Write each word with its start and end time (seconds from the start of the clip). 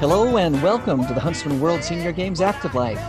Hello 0.00 0.36
and 0.36 0.62
welcome 0.62 1.06
to 1.06 1.14
the 1.14 1.20
Huntsman 1.20 1.62
World 1.62 1.82
Senior 1.82 2.12
Games 2.12 2.42
Active 2.42 2.74
Life. 2.74 3.02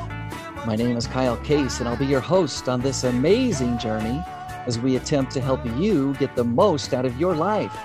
My 0.66 0.78
name 0.78 0.96
is 0.96 1.06
Kyle 1.06 1.36
Case, 1.44 1.82
and 1.82 1.90
I'll 1.90 1.98
be 1.98 2.06
your 2.06 2.22
host 2.22 2.70
on 2.70 2.80
this 2.80 3.04
amazing 3.04 3.80
journey 3.80 4.24
as 4.66 4.80
we 4.80 4.96
attempt 4.96 5.34
to 5.34 5.42
help 5.42 5.66
you 5.78 6.14
get 6.14 6.38
the 6.38 6.46
most 6.46 6.94
out 6.94 7.06
of 7.06 7.20
your 7.20 7.36
life. 7.36 7.78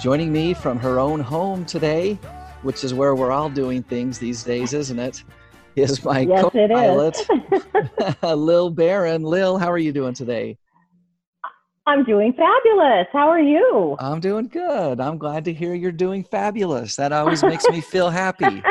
Joining 0.00 0.32
me 0.32 0.54
from 0.54 0.78
her 0.78 0.98
own 0.98 1.20
home 1.20 1.66
today, 1.66 2.14
which 2.62 2.84
is 2.84 2.94
where 2.94 3.14
we're 3.14 3.30
all 3.30 3.50
doing 3.50 3.82
things 3.82 4.18
these 4.18 4.42
days, 4.42 4.72
isn't 4.72 4.98
it? 4.98 5.22
Is 5.76 6.02
my 6.02 6.20
Yes, 6.20 6.44
co-pilot. 6.44 7.26
Lil 8.22 8.70
Barron. 8.70 9.22
Lil, 9.22 9.58
how 9.58 9.70
are 9.70 9.76
you 9.76 9.92
doing 9.92 10.14
today? 10.14 10.56
I'm 11.88 12.04
doing 12.04 12.34
fabulous. 12.34 13.06
How 13.14 13.30
are 13.30 13.40
you? 13.40 13.96
I'm 13.98 14.20
doing 14.20 14.48
good. 14.48 15.00
I'm 15.00 15.16
glad 15.16 15.46
to 15.46 15.54
hear 15.54 15.72
you're 15.72 15.90
doing 15.90 16.22
fabulous. 16.22 16.96
That 16.96 17.12
always 17.12 17.42
makes 17.42 17.66
me 17.70 17.80
feel 17.80 18.10
happy. 18.10 18.62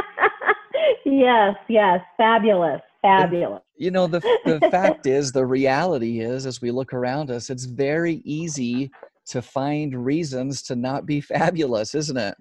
yes, 1.05 1.55
yes, 1.67 1.99
fabulous, 2.16 2.80
fabulous. 3.02 3.63
You 3.75 3.89
know, 3.89 4.05
the, 4.05 4.20
the 4.45 4.59
fact 4.70 5.08
is, 5.08 5.31
the 5.31 5.48
reality 5.48 6.20
is, 6.20 6.45
as 6.45 6.61
we 6.61 6.70
look 6.70 6.94
around 6.94 7.31
us, 7.31 7.49
it's 7.49 7.66
very 7.66 8.22
easy 8.23 8.91
to 9.30 9.41
find 9.41 10.05
reasons 10.05 10.61
to 10.63 10.75
not 10.75 11.08
be 11.08 11.20
fabulous, 11.20 11.95
isn't 11.95 12.17
it? 12.17 12.36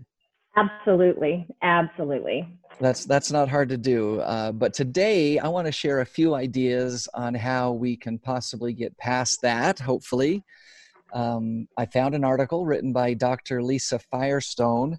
Absolutely, 0.58 1.46
absolutely. 1.62 2.46
That's 2.80 3.06
that's 3.06 3.32
not 3.32 3.48
hard 3.48 3.70
to 3.70 3.78
do. 3.78 4.20
Uh, 4.20 4.52
but 4.52 4.74
today, 4.74 5.38
I 5.38 5.48
want 5.48 5.66
to 5.66 5.72
share 5.72 6.00
a 6.00 6.06
few 6.06 6.34
ideas 6.34 7.08
on 7.14 7.34
how 7.34 7.72
we 7.72 7.96
can 7.96 8.18
possibly 8.18 8.74
get 8.74 8.96
past 8.98 9.40
that. 9.40 9.78
Hopefully, 9.78 10.44
um, 11.12 11.68
I 11.76 11.86
found 11.86 12.14
an 12.14 12.24
article 12.24 12.66
written 12.66 12.92
by 12.92 13.14
Dr. 13.14 13.62
Lisa 13.62 13.98
Firestone 14.10 14.98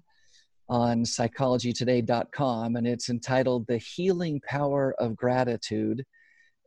on 0.68 1.04
psychologytoday.com, 1.04 2.76
and 2.76 2.86
it's 2.86 3.08
entitled 3.08 3.66
"The 3.66 3.78
Healing 3.78 4.40
Power 4.46 4.94
of 4.98 5.16
Gratitude." 5.16 6.04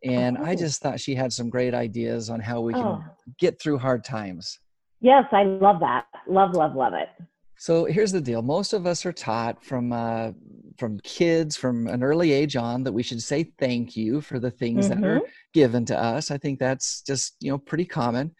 And 0.03 0.38
I 0.38 0.53
Oh. 0.53 0.57
just 0.57 0.81
thought 0.81 0.99
she 0.99 1.13
had 1.16 1.31
some 1.31 1.49
great 1.49 1.73
ideas 1.73 2.29
on 2.29 2.39
how 2.39 2.61
we 2.61 2.73
can 2.73 2.83
Oh, 2.88 3.03
get 3.39 3.61
through 3.61 3.77
hard 3.77 4.03
times. 4.03 4.59
yes, 4.99 5.25
I 5.31 5.44
love 5.44 5.79
that. 5.81 6.05
Love, 6.27 6.53
love, 6.53 6.75
love 6.75 6.94
it. 6.94 7.09
So 7.57 7.85
here's 7.85 8.11
the 8.11 8.21
deal: 8.21 8.41
most 8.41 8.73
of 8.73 8.88
us 8.88 9.05
are 9.05 9.13
taught 9.13 9.63
from 9.63 9.94
uh, 9.94 10.31
from 10.79 10.99
kids 11.03 11.55
from 11.55 11.85
an 11.88 12.01
early 12.01 12.31
age 12.31 12.55
on 12.55 12.83
that 12.83 12.91
we 12.91 13.03
should 13.03 13.21
say 13.21 13.51
thank 13.59 13.95
you 13.95 14.21
for 14.21 14.39
the 14.39 14.49
things 14.49 14.89
that 14.89 15.03
are 15.03 15.19
Mhm. 15.19 15.27
given 15.53 15.85
to 15.85 15.99
us. 15.99 16.31
I 16.31 16.39
think 16.39 16.57
that's 16.57 17.03
just 17.03 17.35
you 17.39 17.51
know 17.51 17.59
pretty 17.59 17.85
common. 17.85 18.33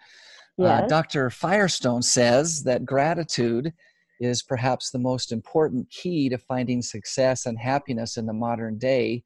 Uh, 0.66 0.88
Dr. 0.88 1.30
Firestone 1.30 2.02
says 2.02 2.64
that 2.64 2.86
gratitude 2.86 3.73
is 4.20 4.44
perhaps 4.44 4.92
the 4.92 5.00
most 5.00 5.31
important 5.31 5.90
key 5.90 6.30
to 6.30 6.38
finding 6.38 6.81
success 6.81 7.48
and 7.48 7.58
happiness 7.58 8.17
in 8.17 8.26
the 8.26 8.34
modern 8.34 8.78
day. 8.78 9.23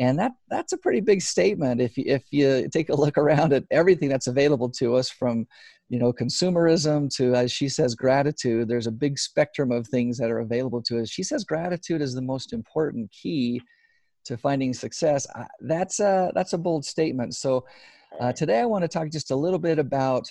And 0.00 0.18
that 0.18 0.32
that's 0.50 0.72
a 0.72 0.78
pretty 0.78 1.00
big 1.00 1.22
statement. 1.22 1.80
If 1.80 1.96
you, 1.96 2.04
if 2.08 2.24
you 2.32 2.68
take 2.68 2.88
a 2.88 2.96
look 2.96 3.16
around 3.16 3.52
at 3.52 3.64
everything 3.70 4.08
that's 4.08 4.26
available 4.26 4.68
to 4.70 4.96
us 4.96 5.08
from 5.08 5.46
you 5.88 6.00
know 6.00 6.12
consumerism 6.12 7.14
to 7.16 7.34
as 7.34 7.52
she 7.52 7.68
says 7.68 7.94
gratitude 7.94 8.66
there's 8.66 8.86
a 8.86 8.90
big 8.90 9.18
spectrum 9.18 9.70
of 9.70 9.86
things 9.86 10.18
that 10.18 10.32
are 10.32 10.40
available 10.40 10.82
to 10.82 11.00
us. 11.00 11.08
She 11.08 11.22
says 11.22 11.44
gratitude 11.44 12.02
is 12.02 12.14
the 12.14 12.22
most 12.22 12.52
important 12.52 13.12
key 13.12 13.62
to 14.24 14.36
finding 14.36 14.72
success. 14.74 15.28
That's 15.60 16.00
a 16.00 16.32
that's 16.34 16.54
a 16.54 16.58
bold 16.58 16.84
statement. 16.84 17.36
So 17.36 17.64
uh, 18.20 18.32
today 18.32 18.60
i 18.60 18.64
want 18.64 18.82
to 18.82 18.88
talk 18.88 19.10
just 19.10 19.32
a 19.32 19.36
little 19.36 19.58
bit 19.58 19.78
about 19.78 20.30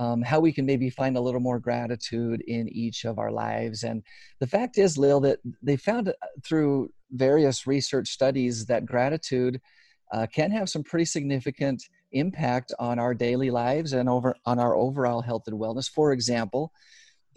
um, 0.00 0.22
how 0.22 0.40
we 0.40 0.52
can 0.52 0.64
maybe 0.66 0.90
find 0.90 1.16
a 1.16 1.20
little 1.20 1.40
more 1.48 1.58
gratitude 1.60 2.40
in 2.48 2.68
each 2.68 3.04
of 3.04 3.18
our 3.18 3.30
lives 3.30 3.84
and 3.84 4.02
the 4.40 4.46
fact 4.46 4.78
is 4.78 4.96
lil 4.98 5.20
that 5.20 5.38
they 5.62 5.76
found 5.76 6.08
uh, 6.08 6.12
through 6.44 6.90
various 7.12 7.66
research 7.66 8.08
studies 8.08 8.66
that 8.66 8.86
gratitude 8.86 9.60
uh, 10.12 10.26
can 10.34 10.50
have 10.50 10.68
some 10.68 10.82
pretty 10.82 11.04
significant 11.04 11.82
impact 12.12 12.72
on 12.78 12.98
our 12.98 13.14
daily 13.14 13.50
lives 13.50 13.92
and 13.92 14.08
over 14.08 14.34
on 14.44 14.58
our 14.58 14.74
overall 14.74 15.20
health 15.20 15.44
and 15.46 15.58
wellness. 15.60 15.88
For 15.88 16.12
example, 16.12 16.72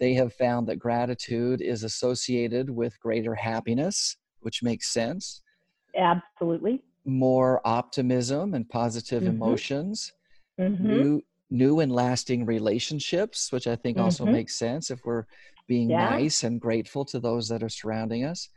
they 0.00 0.14
have 0.14 0.32
found 0.34 0.66
that 0.66 0.76
gratitude 0.80 1.60
is 1.62 1.84
associated 1.84 2.68
with 2.70 2.98
greater 3.00 3.34
happiness, 3.34 4.16
which 4.40 4.62
makes 4.62 4.92
sense, 4.92 5.42
Absolutely. 5.96 6.82
more 7.04 7.60
optimism 7.64 8.54
and 8.54 8.68
positive 8.68 9.22
Mhm. 9.22 9.28
emotions, 9.28 10.12
hmm 10.58 10.74
new 10.80 11.22
new 11.54 11.80
and 11.80 11.92
lasting 11.92 12.44
relationships, 12.44 13.52
which 13.52 13.66
I 13.66 13.76
think 13.76 13.96
also 13.98 14.24
Mhm. 14.24 14.32
makes 14.32 14.56
sense 14.56 14.90
if 14.90 15.04
we're 15.04 15.24
being 15.68 15.88
Yeah. 15.88 16.10
nice 16.10 16.42
and 16.42 16.60
grateful 16.60 17.04
to 17.06 17.20
those 17.20 17.48
that 17.48 17.62
are 17.62 17.68
surrounding 17.68 18.24
us. 18.24 18.48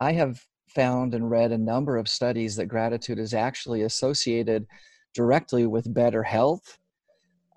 I 0.00 0.12
have 0.12 0.44
found 0.68 1.14
and 1.14 1.30
read 1.30 1.52
a 1.52 1.58
number 1.58 1.96
of 1.96 2.08
studies 2.08 2.56
that 2.56 2.66
gratitude 2.66 3.18
is 3.18 3.34
actually 3.34 3.82
associated 3.82 4.66
directly 5.14 5.66
with 5.66 5.92
better 5.92 6.22
health. 6.22 6.78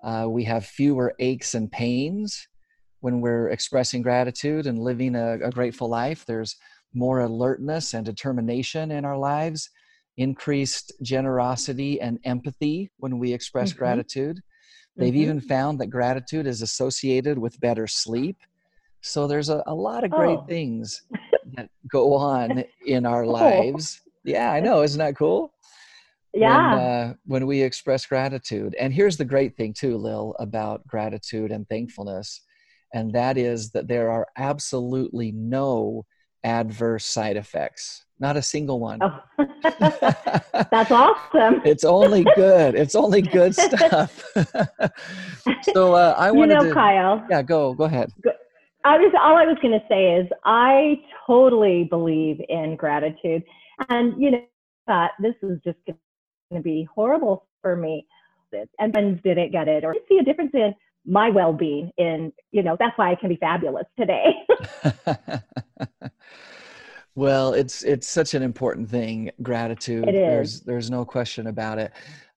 Uh, 0.02 0.26
we 0.28 0.44
have 0.44 0.66
fewer 0.66 1.14
aches 1.18 1.54
and 1.54 1.70
pains 1.72 2.46
when 3.00 3.20
we're 3.20 3.48
expressing 3.48 4.02
gratitude 4.02 4.66
and 4.66 4.78
living 4.78 5.14
a, 5.16 5.38
a 5.42 5.50
grateful 5.50 5.88
life. 5.88 6.24
There's 6.26 6.56
more 6.92 7.20
alertness 7.20 7.94
and 7.94 8.04
determination 8.04 8.90
in 8.90 9.04
our 9.04 9.16
lives, 9.16 9.70
increased 10.16 10.92
generosity 11.02 12.00
and 12.00 12.18
empathy 12.24 12.90
when 12.98 13.18
we 13.18 13.32
express 13.32 13.72
Mhm. 13.72 13.78
gratitude. 13.78 14.42
They've 14.96 15.12
Mhm. 15.14 15.16
even 15.18 15.40
found 15.40 15.80
that 15.80 15.88
gratitude 15.88 16.46
is 16.46 16.62
associated 16.62 17.38
with 17.38 17.60
better 17.60 17.86
sleep. 17.86 18.36
So 19.00 19.26
there's 19.26 19.48
a, 19.48 19.62
a 19.66 19.74
lot 19.74 20.04
of 20.04 20.10
great 20.10 20.38
Oh. 20.38 20.46
things 20.46 21.02
that 21.56 21.68
go 21.90 22.14
on 22.14 22.64
in 22.86 23.04
our 23.04 23.24
Oh. 23.24 23.30
lives. 23.30 24.00
Yeah, 24.24 24.50
I 24.52 24.60
know. 24.60 24.82
Isn't 24.82 24.98
that 24.98 25.16
cool? 25.16 25.52
Yeah. 26.32 26.70
When, 26.74 26.80
uh, 26.80 27.14
when 27.26 27.46
we 27.46 27.62
express 27.62 28.06
gratitude. 28.06 28.74
And 28.80 28.92
here's 28.92 29.16
the 29.16 29.24
great 29.24 29.56
thing, 29.56 29.72
too, 29.72 29.96
Lil, 29.96 30.34
about 30.38 30.86
gratitude 30.86 31.52
and 31.52 31.68
thankfulness. 31.68 32.40
And 32.92 33.12
that 33.12 33.36
is 33.36 33.70
that 33.72 33.88
there 33.88 34.10
are 34.10 34.26
absolutely 34.36 35.32
no 35.32 36.06
adverse 36.44 37.06
side 37.06 37.36
effects, 37.36 38.04
not 38.20 38.36
a 38.36 38.42
single 38.42 38.78
one. 38.78 39.00
oh. 39.02 39.20
That's 40.70 40.90
awesome. 40.90 41.62
it's 41.64 41.84
only 41.84 42.24
good. 42.36 42.74
It's 42.74 42.94
only 42.94 43.22
good 43.22 43.54
stuff. 43.54 44.24
so 45.74 45.94
uh, 45.94 46.14
I 46.16 46.28
you 46.28 46.34
wanted 46.34 46.54
know, 46.54 46.64
to. 46.68 46.74
Kyle. 46.74 47.26
Yeah, 47.28 47.42
go 47.42 47.74
go 47.74 47.84
ahead. 47.84 48.12
I 48.84 48.98
was 48.98 49.12
all 49.20 49.36
I 49.36 49.46
was 49.46 49.56
going 49.62 49.78
to 49.78 49.84
say 49.88 50.14
is 50.16 50.28
I 50.44 51.00
totally 51.26 51.84
believe 51.84 52.40
in 52.48 52.76
gratitude, 52.76 53.42
and 53.88 54.20
you 54.20 54.30
know, 54.30 54.42
thought 54.86 55.12
this 55.20 55.34
is 55.42 55.58
just 55.64 55.78
going 55.86 55.98
to 56.54 56.60
be 56.60 56.86
horrible 56.94 57.46
for 57.62 57.76
me, 57.76 58.06
and 58.78 58.92
friends 58.92 59.20
didn't 59.24 59.52
get 59.52 59.68
it, 59.68 59.84
or 59.84 59.96
see 60.08 60.18
a 60.18 60.22
difference 60.22 60.50
in 60.54 60.74
my 61.06 61.30
well-being. 61.30 61.90
In 61.96 62.32
you 62.50 62.62
know, 62.62 62.76
that's 62.78 62.96
why 62.96 63.10
I 63.10 63.14
can 63.14 63.28
be 63.28 63.36
fabulous 63.36 63.86
today. 63.98 64.34
well, 67.14 67.54
it's 67.54 67.82
it's 67.82 68.08
such 68.08 68.34
an 68.34 68.42
important 68.42 68.88
thing. 68.88 69.30
Gratitude. 69.42 70.08
It 70.08 70.14
is. 70.14 70.26
There's 70.26 70.60
there's 70.60 70.90
no 70.90 71.04
question 71.04 71.48
about 71.48 71.78
it. 71.78 71.92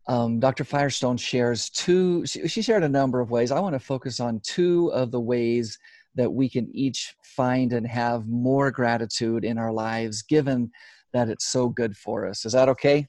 Um, 0.08 0.40
Dr. 0.40 0.64
Firestone 0.64 1.18
shares 1.18 1.70
two. 1.70 2.26
She, 2.26 2.48
she 2.48 2.62
shared 2.62 2.84
a 2.84 2.90
number 2.90 3.20
of 3.20 3.30
ways. 3.30 3.52
I 3.52 3.60
want 3.60 3.74
to 3.76 3.80
focus 3.80 4.20
on 4.20 4.40
two 4.44 4.88
of 4.94 5.12
the 5.12 5.20
ways 5.20 5.78
that 6.16 6.32
we 6.32 6.50
can 6.50 6.70
each 6.74 7.16
find 7.24 7.74
and 7.74 7.86
have 7.86 8.28
more 8.28 8.72
gratitude 8.72 9.44
in 9.44 9.58
our 9.58 9.72
lives, 9.72 10.24
given 10.24 10.72
that 11.14 11.30
it's 11.30 11.48
so 11.48 11.70
good 11.70 11.96
for 11.96 12.26
us. 12.26 12.46
Is 12.46 12.54
that 12.54 12.70
okay? 12.70 13.08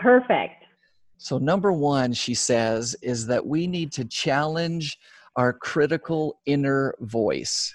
Perfect. 0.00 0.63
So, 1.24 1.38
number 1.38 1.72
one, 1.72 2.12
she 2.12 2.34
says, 2.34 2.94
is 3.00 3.26
that 3.28 3.46
we 3.46 3.66
need 3.66 3.92
to 3.92 4.04
challenge 4.04 4.98
our 5.36 5.54
critical 5.54 6.38
inner 6.44 6.94
voice. 7.00 7.74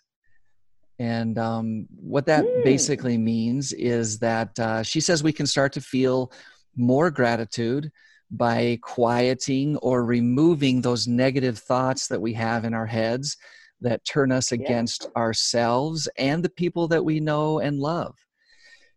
And 1.00 1.36
um, 1.40 1.88
what 2.00 2.28
that 2.28 2.46
Hmm. 2.46 2.62
basically 2.62 3.18
means 3.18 3.74
is 3.74 4.20
that 4.20 4.60
uh, 4.60 4.84
she 4.84 5.02
says 5.02 5.24
we 5.24 5.34
can 5.34 5.48
start 5.48 5.74
to 5.74 5.82
feel 5.82 6.32
more 6.78 7.10
gratitude 7.10 7.92
by 8.30 8.78
quieting 8.84 9.78
or 9.78 10.06
removing 10.06 10.82
those 10.82 11.08
negative 11.08 11.58
thoughts 11.58 12.08
that 12.10 12.22
we 12.22 12.34
have 12.34 12.66
in 12.66 12.76
our 12.76 12.86
heads 12.86 13.36
that 13.82 14.06
turn 14.06 14.32
us 14.32 14.52
Yeah. 14.52 14.60
against 14.60 15.08
ourselves 15.18 16.08
and 16.20 16.44
the 16.46 16.52
people 16.52 16.88
that 16.90 17.04
we 17.04 17.20
know 17.20 17.58
and 17.58 17.80
love. 17.80 18.16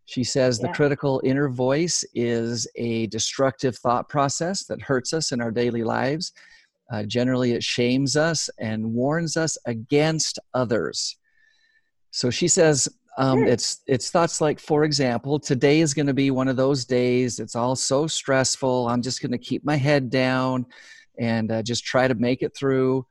She 0.05 0.23
says 0.23 0.59
the 0.59 0.69
critical 0.69 1.21
inner 1.23 1.49
voice 1.49 2.03
is 2.13 2.67
a 2.75 3.07
destructive 3.07 3.77
thought 3.77 4.09
process 4.09 4.65
that 4.65 4.81
hurts 4.81 5.13
us 5.13 5.31
in 5.31 5.41
our 5.41 5.51
daily 5.51 5.83
lives. 5.83 6.33
Uh, 6.91 7.03
generally, 7.03 7.53
it 7.53 7.63
shames 7.63 8.17
us 8.17 8.49
and 8.59 8.93
warns 8.93 9.37
us 9.37 9.57
against 9.65 10.39
others. 10.53 11.17
So 12.11 12.29
she 12.29 12.47
says 12.47 12.89
um, 13.17 13.39
Sure. 13.39 13.47
it's 13.47 13.81
it's 13.87 14.09
thoughts 14.09 14.41
like, 14.41 14.59
for 14.59 14.83
example, 14.83 15.39
today 15.39 15.81
is 15.81 15.93
going 15.93 16.07
to 16.07 16.13
be 16.13 16.31
one 16.31 16.47
of 16.47 16.55
those 16.55 16.83
days. 16.85 17.39
It's 17.39 17.55
all 17.55 17.75
so 17.75 18.07
stressful. 18.07 18.87
I'm 18.87 19.01
just 19.01 19.21
going 19.21 19.31
to 19.31 19.37
keep 19.37 19.63
my 19.63 19.75
head 19.75 20.09
down 20.09 20.65
and 21.19 21.51
uh, 21.51 21.61
just 21.61 21.85
try 21.85 22.07
to 22.07 22.15
make 22.15 22.41
it 22.41 22.55
through. 22.55 23.05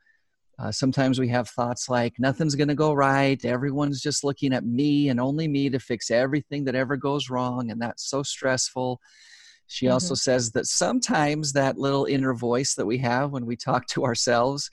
Uh, 0.59 0.71
sometimes 0.71 1.19
we 1.19 1.29
have 1.29 1.49
thoughts 1.49 1.89
like, 1.89 2.13
nothing's 2.19 2.55
going 2.55 2.69
to 2.69 2.75
go 2.75 2.93
right. 2.93 3.43
Everyone's 3.45 4.01
just 4.01 4.23
looking 4.23 4.53
at 4.53 4.65
me 4.65 5.09
and 5.09 5.19
only 5.19 5.49
me 5.49 5.71
to 5.71 5.79
fix 5.79 6.11
everything 6.11 6.65
that 6.65 6.75
ever 6.75 6.97
goes 6.97 7.31
wrong. 7.31 7.71
And 7.71 7.81
that's 7.81 8.09
so 8.09 8.23
stressful. 8.23 9.01
She 9.67 9.87
mm-hmm. 9.87 9.95
also 9.95 10.15
says 10.15 10.53
that 10.53 10.67
sometimes 10.67 11.53
that 11.53 11.79
little 11.79 12.05
inner 12.05 12.35
voice 12.35 12.75
that 12.75 12.87
we 12.87 12.99
have 12.99 13.33
when 13.33 13.47
we 13.47 13.57
talk 13.57 13.87
to 13.89 14.05
ourselves 14.05 14.71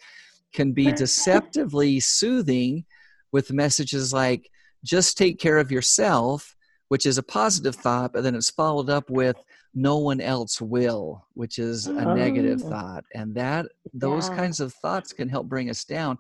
can 0.54 0.74
be 0.74 0.92
deceptively 0.92 2.00
soothing 2.00 2.86
with 3.32 3.54
messages 3.54 4.12
like, 4.12 4.50
just 4.84 5.18
take 5.18 5.40
care 5.40 5.58
of 5.58 5.72
yourself, 5.72 6.56
which 6.90 7.06
is 7.06 7.18
a 7.18 7.24
positive 7.24 7.76
thought, 7.76 8.14
but 8.14 8.24
then 8.24 8.36
it's 8.36 8.50
followed 8.50 8.90
up 8.90 9.10
with, 9.10 9.38
no 9.74 9.98
one 9.98 10.20
else 10.20 10.62
will 10.62 11.26
which 11.34 11.60
is 11.60 11.88
a 11.88 12.10
oh. 12.10 12.14
negative 12.14 12.62
thought 12.62 13.04
and 13.14 13.34
that 13.36 13.66
those 13.94 14.30
yeah. 14.30 14.36
kinds 14.36 14.60
of 14.60 14.74
thoughts 14.74 15.14
can 15.14 15.30
help 15.30 15.48
bring 15.48 15.70
us 15.70 15.84
down 15.84 16.18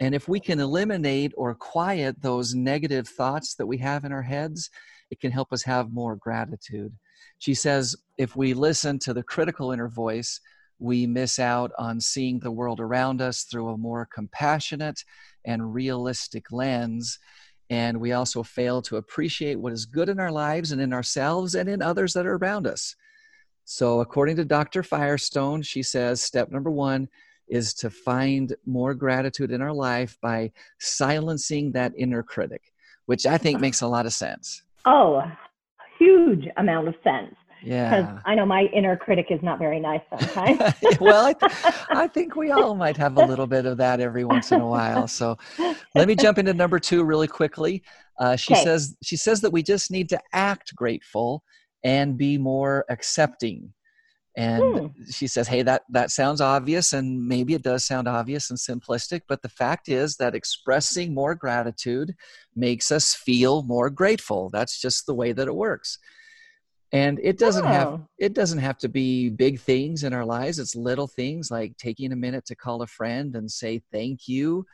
and 0.00 0.14
if 0.14 0.28
we 0.28 0.40
can 0.40 0.58
eliminate 0.60 1.32
or 1.36 1.54
quiet 1.54 2.20
those 2.20 2.54
negative 2.54 3.06
thoughts 3.06 3.54
that 3.54 3.66
we 3.66 3.78
have 3.78 4.04
in 4.04 4.12
our 4.12 4.22
heads 4.22 4.70
it 5.10 5.20
can 5.20 5.30
help 5.30 5.52
us 5.52 5.62
have 5.62 5.92
more 5.92 6.16
gratitude 6.16 6.92
she 7.38 7.54
says 7.54 7.94
if 8.18 8.36
we 8.36 8.54
listen 8.54 8.98
to 8.98 9.14
the 9.14 9.22
critical 9.22 9.72
inner 9.72 9.88
voice 9.88 10.40
we 10.80 11.06
miss 11.06 11.38
out 11.38 11.70
on 11.78 12.00
seeing 12.00 12.40
the 12.40 12.50
world 12.50 12.80
around 12.80 13.20
us 13.20 13.42
through 13.44 13.68
a 13.68 13.78
more 13.78 14.08
compassionate 14.12 15.04
and 15.44 15.74
realistic 15.74 16.50
lens 16.50 17.18
and 17.70 18.00
we 18.00 18.12
also 18.12 18.42
fail 18.42 18.82
to 18.82 18.96
appreciate 18.96 19.54
what 19.54 19.72
is 19.72 19.86
good 19.86 20.08
in 20.08 20.18
our 20.18 20.32
lives 20.32 20.72
and 20.72 20.80
in 20.80 20.92
ourselves 20.92 21.54
and 21.54 21.68
in 21.68 21.80
others 21.80 22.12
that 22.12 22.26
are 22.26 22.36
around 22.36 22.66
us. 22.66 22.96
So, 23.64 24.00
according 24.00 24.36
to 24.36 24.44
Dr. 24.44 24.82
Firestone, 24.82 25.62
she 25.62 25.84
says 25.84 26.20
step 26.20 26.50
number 26.50 26.70
one 26.70 27.08
is 27.48 27.72
to 27.74 27.88
find 27.88 28.54
more 28.66 28.94
gratitude 28.94 29.52
in 29.52 29.62
our 29.62 29.72
life 29.72 30.18
by 30.20 30.50
silencing 30.80 31.72
that 31.72 31.92
inner 31.96 32.22
critic, 32.22 32.72
which 33.06 33.26
I 33.26 33.38
think 33.38 33.60
makes 33.60 33.82
a 33.82 33.88
lot 33.88 34.06
of 34.06 34.12
sense. 34.12 34.62
Oh, 34.86 35.22
huge 35.98 36.46
amount 36.56 36.88
of 36.88 36.94
sense. 37.04 37.34
Yeah. 37.62 38.02
Because 38.02 38.22
I 38.24 38.34
know 38.34 38.46
my 38.46 38.62
inner 38.72 38.96
critic 38.96 39.26
is 39.30 39.42
not 39.42 39.58
very 39.58 39.80
nice 39.80 40.00
sometimes. 40.10 40.60
well, 41.00 41.26
I, 41.26 41.32
th- 41.32 41.74
I, 41.90 42.08
think 42.08 42.36
we 42.36 42.50
all 42.50 42.74
might 42.74 42.96
have 42.96 43.16
a 43.16 43.24
little 43.24 43.46
bit 43.46 43.66
of 43.66 43.76
that 43.78 44.00
every 44.00 44.24
once 44.24 44.52
in 44.52 44.60
a 44.60 44.66
while. 44.66 45.06
So 45.06 45.36
let 45.94 46.08
me 46.08 46.14
jump 46.14 46.38
into 46.38 46.54
number 46.54 46.78
two 46.78 47.04
really 47.04 47.28
quickly. 47.28 47.82
Uh, 48.18 48.36
she 48.36 48.54
okay. 48.54 48.64
says 48.64 48.96
she 49.02 49.16
says 49.16 49.40
that 49.40 49.50
we 49.50 49.62
just 49.62 49.90
need 49.90 50.08
to 50.10 50.20
act 50.32 50.74
grateful 50.74 51.42
and 51.84 52.16
be 52.16 52.38
more 52.38 52.84
accepting. 52.88 53.72
And 54.36 54.62
hmm. 54.62 55.02
she 55.10 55.26
says, 55.26 55.48
"Hey, 55.48 55.62
that 55.62 55.82
that 55.90 56.10
sounds 56.10 56.40
obvious, 56.40 56.92
and 56.92 57.26
maybe 57.26 57.54
it 57.54 57.62
does 57.62 57.84
sound 57.84 58.06
obvious 58.06 58.48
and 58.50 58.58
simplistic, 58.58 59.22
but 59.28 59.42
the 59.42 59.48
fact 59.48 59.88
is 59.88 60.16
that 60.16 60.34
expressing 60.34 61.12
more 61.12 61.34
gratitude 61.34 62.14
makes 62.54 62.92
us 62.92 63.14
feel 63.14 63.62
more 63.64 63.90
grateful. 63.90 64.48
That's 64.50 64.80
just 64.80 65.06
the 65.06 65.14
way 65.14 65.32
that 65.32 65.48
it 65.48 65.54
works." 65.54 65.98
And 66.92 67.20
it 67.22 67.38
doesn't 67.38 67.64
oh. 67.64 67.68
have 67.68 68.00
it 68.18 68.34
doesn't 68.34 68.58
have 68.58 68.78
to 68.78 68.88
be 68.88 69.30
big 69.30 69.60
things 69.60 70.04
in 70.04 70.12
our 70.12 70.24
lives. 70.24 70.58
It's 70.58 70.74
little 70.74 71.06
things 71.06 71.50
like 71.50 71.76
taking 71.76 72.12
a 72.12 72.16
minute 72.16 72.44
to 72.46 72.56
call 72.56 72.82
a 72.82 72.86
friend 72.86 73.36
and 73.36 73.50
say 73.50 73.80
thank 73.92 74.26
you 74.26 74.64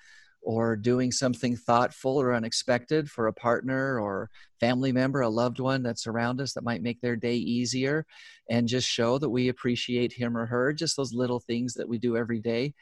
or 0.42 0.76
doing 0.76 1.10
something 1.10 1.56
thoughtful 1.56 2.16
or 2.16 2.32
unexpected 2.32 3.10
for 3.10 3.26
a 3.26 3.32
partner 3.32 3.98
or 3.98 4.30
family 4.60 4.92
member 4.92 5.22
a 5.22 5.28
loved 5.28 5.58
one 5.58 5.82
that's 5.82 6.06
around 6.06 6.40
us 6.40 6.52
that 6.52 6.62
might 6.62 6.82
make 6.82 7.00
their 7.00 7.16
day 7.16 7.34
easier 7.34 8.06
and 8.48 8.68
just 8.68 8.88
show 8.88 9.18
that 9.18 9.28
we 9.28 9.48
appreciate 9.48 10.12
him 10.12 10.36
or 10.36 10.46
her 10.46 10.72
just 10.72 10.96
those 10.96 11.12
little 11.12 11.40
things 11.40 11.74
that 11.74 11.88
we 11.88 11.98
do 11.98 12.16
every 12.16 12.40
day. 12.40 12.72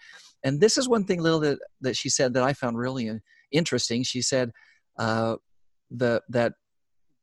And 0.44 0.60
this 0.60 0.76
is 0.76 0.88
one 0.90 1.04
thing 1.04 1.22
little 1.22 1.40
that, 1.40 1.58
that 1.80 1.96
she 1.96 2.10
said 2.10 2.34
that 2.34 2.42
i 2.42 2.52
found 2.52 2.76
really 2.76 3.10
interesting. 3.50 4.02
She 4.02 4.20
said 4.20 4.50
uh, 4.98 5.37
the 5.90 6.22
that 6.28 6.52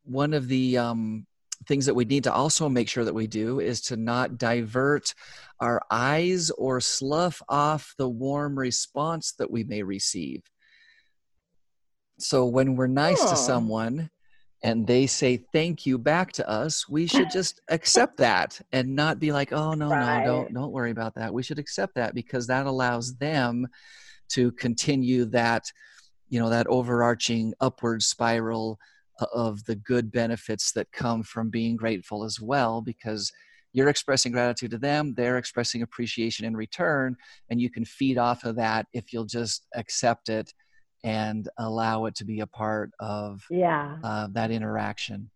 one 0.04 0.34
of 0.34 0.48
the 0.48 0.78
um, 0.78 1.28
things 1.68 1.86
that 1.86 1.94
we 1.94 2.06
need 2.06 2.24
to 2.24 2.34
also 2.34 2.70
make 2.70 2.90
sure 2.90 3.06
that 3.06 3.14
we 3.14 3.28
do 3.28 3.60
is 3.60 3.82
to 3.82 3.98
not 3.98 4.38
divert 4.38 5.14
our 5.60 5.82
eyes 5.92 6.50
or 6.52 6.82
slough 6.82 7.42
off 7.48 7.94
the 7.98 8.10
warm 8.10 8.58
response 8.58 9.34
that 9.34 9.52
we 9.52 9.64
may 9.64 9.84
receive. 9.84 10.42
So 12.20 12.46
when 12.46 12.76
we're 12.76 12.88
nice 12.88 13.26
to 13.30 13.36
someone 13.36 14.10
and 14.64 14.86
they 14.86 15.08
say 15.08 15.38
thank 15.52 15.86
you 15.86 15.98
back 15.98 16.32
to 16.34 16.48
us, 16.48 16.88
we 16.88 17.08
should 17.08 17.30
just 17.32 17.62
accept 17.70 18.18
that 18.18 18.60
and 18.72 18.96
not 18.96 19.20
be 19.20 19.32
like, 19.32 19.52
"Oh 19.52 19.74
no, 19.74 19.92
right. 19.92 20.18
no, 20.18 20.24
don't 20.24 20.54
don't 20.54 20.72
worry 20.72 20.92
about 20.92 21.16
that." 21.16 21.34
We 21.34 21.44
should 21.44 21.60
accept 21.60 21.96
that 21.96 22.14
because 22.14 22.48
that 22.48 22.68
allows 22.68 23.16
them 23.16 23.68
to 24.30 24.52
continue 24.54 25.26
that 25.26 25.72
you 26.30 26.40
know 26.40 26.50
that 26.50 26.68
overarching 26.68 27.54
upward 27.60 28.04
spiral 28.04 28.80
of 29.34 29.64
the 29.66 29.76
good 29.76 30.12
benefits 30.12 30.72
that 30.74 30.92
come 30.92 31.24
from 31.24 31.50
being 31.50 31.76
grateful 31.76 32.24
as 32.24 32.40
well 32.40 32.82
because 32.82 33.32
you're 33.74 33.90
expressing 33.90 34.32
gratitude 34.32 34.72
to 34.72 34.78
them 34.78 35.14
they're 35.16 35.38
expressing 35.38 35.82
appreciation 35.82 36.46
in 36.46 36.56
return 36.56 37.16
and 37.50 37.62
you 37.62 37.70
can 37.70 37.86
feed 37.86 38.18
off 38.18 38.44
of 38.44 38.56
that 38.56 38.86
if 38.94 39.14
you'll 39.14 39.26
just 39.26 39.68
accept 39.76 40.30
it 40.30 40.54
and 41.04 41.50
allow 41.58 42.06
it 42.06 42.16
to 42.16 42.26
be 42.26 42.42
a 42.42 42.48
part 42.48 42.92
of 43.00 43.44
yeah. 43.50 43.98
uh, 44.04 44.28
that 44.32 44.52
interaction. 44.52 45.30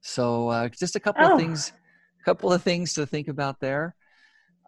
So 0.00 0.48
uh, 0.48 0.68
just 0.68 0.96
a 0.96 1.00
couple 1.00 1.26
oh. 1.26 1.32
of 1.32 1.40
things 1.40 1.72
a 2.20 2.24
couple 2.24 2.52
of 2.52 2.62
things 2.62 2.94
to 2.94 3.06
think 3.06 3.28
about 3.28 3.60
there. 3.60 3.94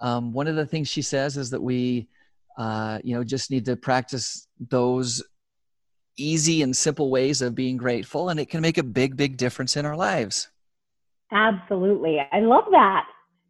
Um, 0.01 0.33
one 0.33 0.47
of 0.47 0.56
the 0.56 0.65
things 0.65 0.89
she 0.89 1.03
says 1.03 1.37
is 1.37 1.51
that 1.51 1.61
we 1.61 2.09
uh, 2.59 2.99
you 3.05 3.15
know 3.15 3.25
just 3.25 3.51
need 3.51 3.65
to 3.67 3.77
practice 3.77 4.49
those 4.69 5.23
easy 6.20 6.62
and 6.62 6.76
simple 6.76 7.11
ways 7.11 7.43
of 7.43 7.55
being 7.55 7.76
grateful, 7.76 8.28
and 8.28 8.38
it 8.38 8.49
can 8.49 8.61
make 8.61 8.78
a 8.78 8.82
big, 8.82 9.17
big 9.17 9.37
difference 9.37 9.76
in 9.76 9.87
our 9.87 9.96
lives. 9.96 10.49
Absolutely. 11.32 12.19
I 12.32 12.40
love 12.40 12.64
that. 12.72 13.06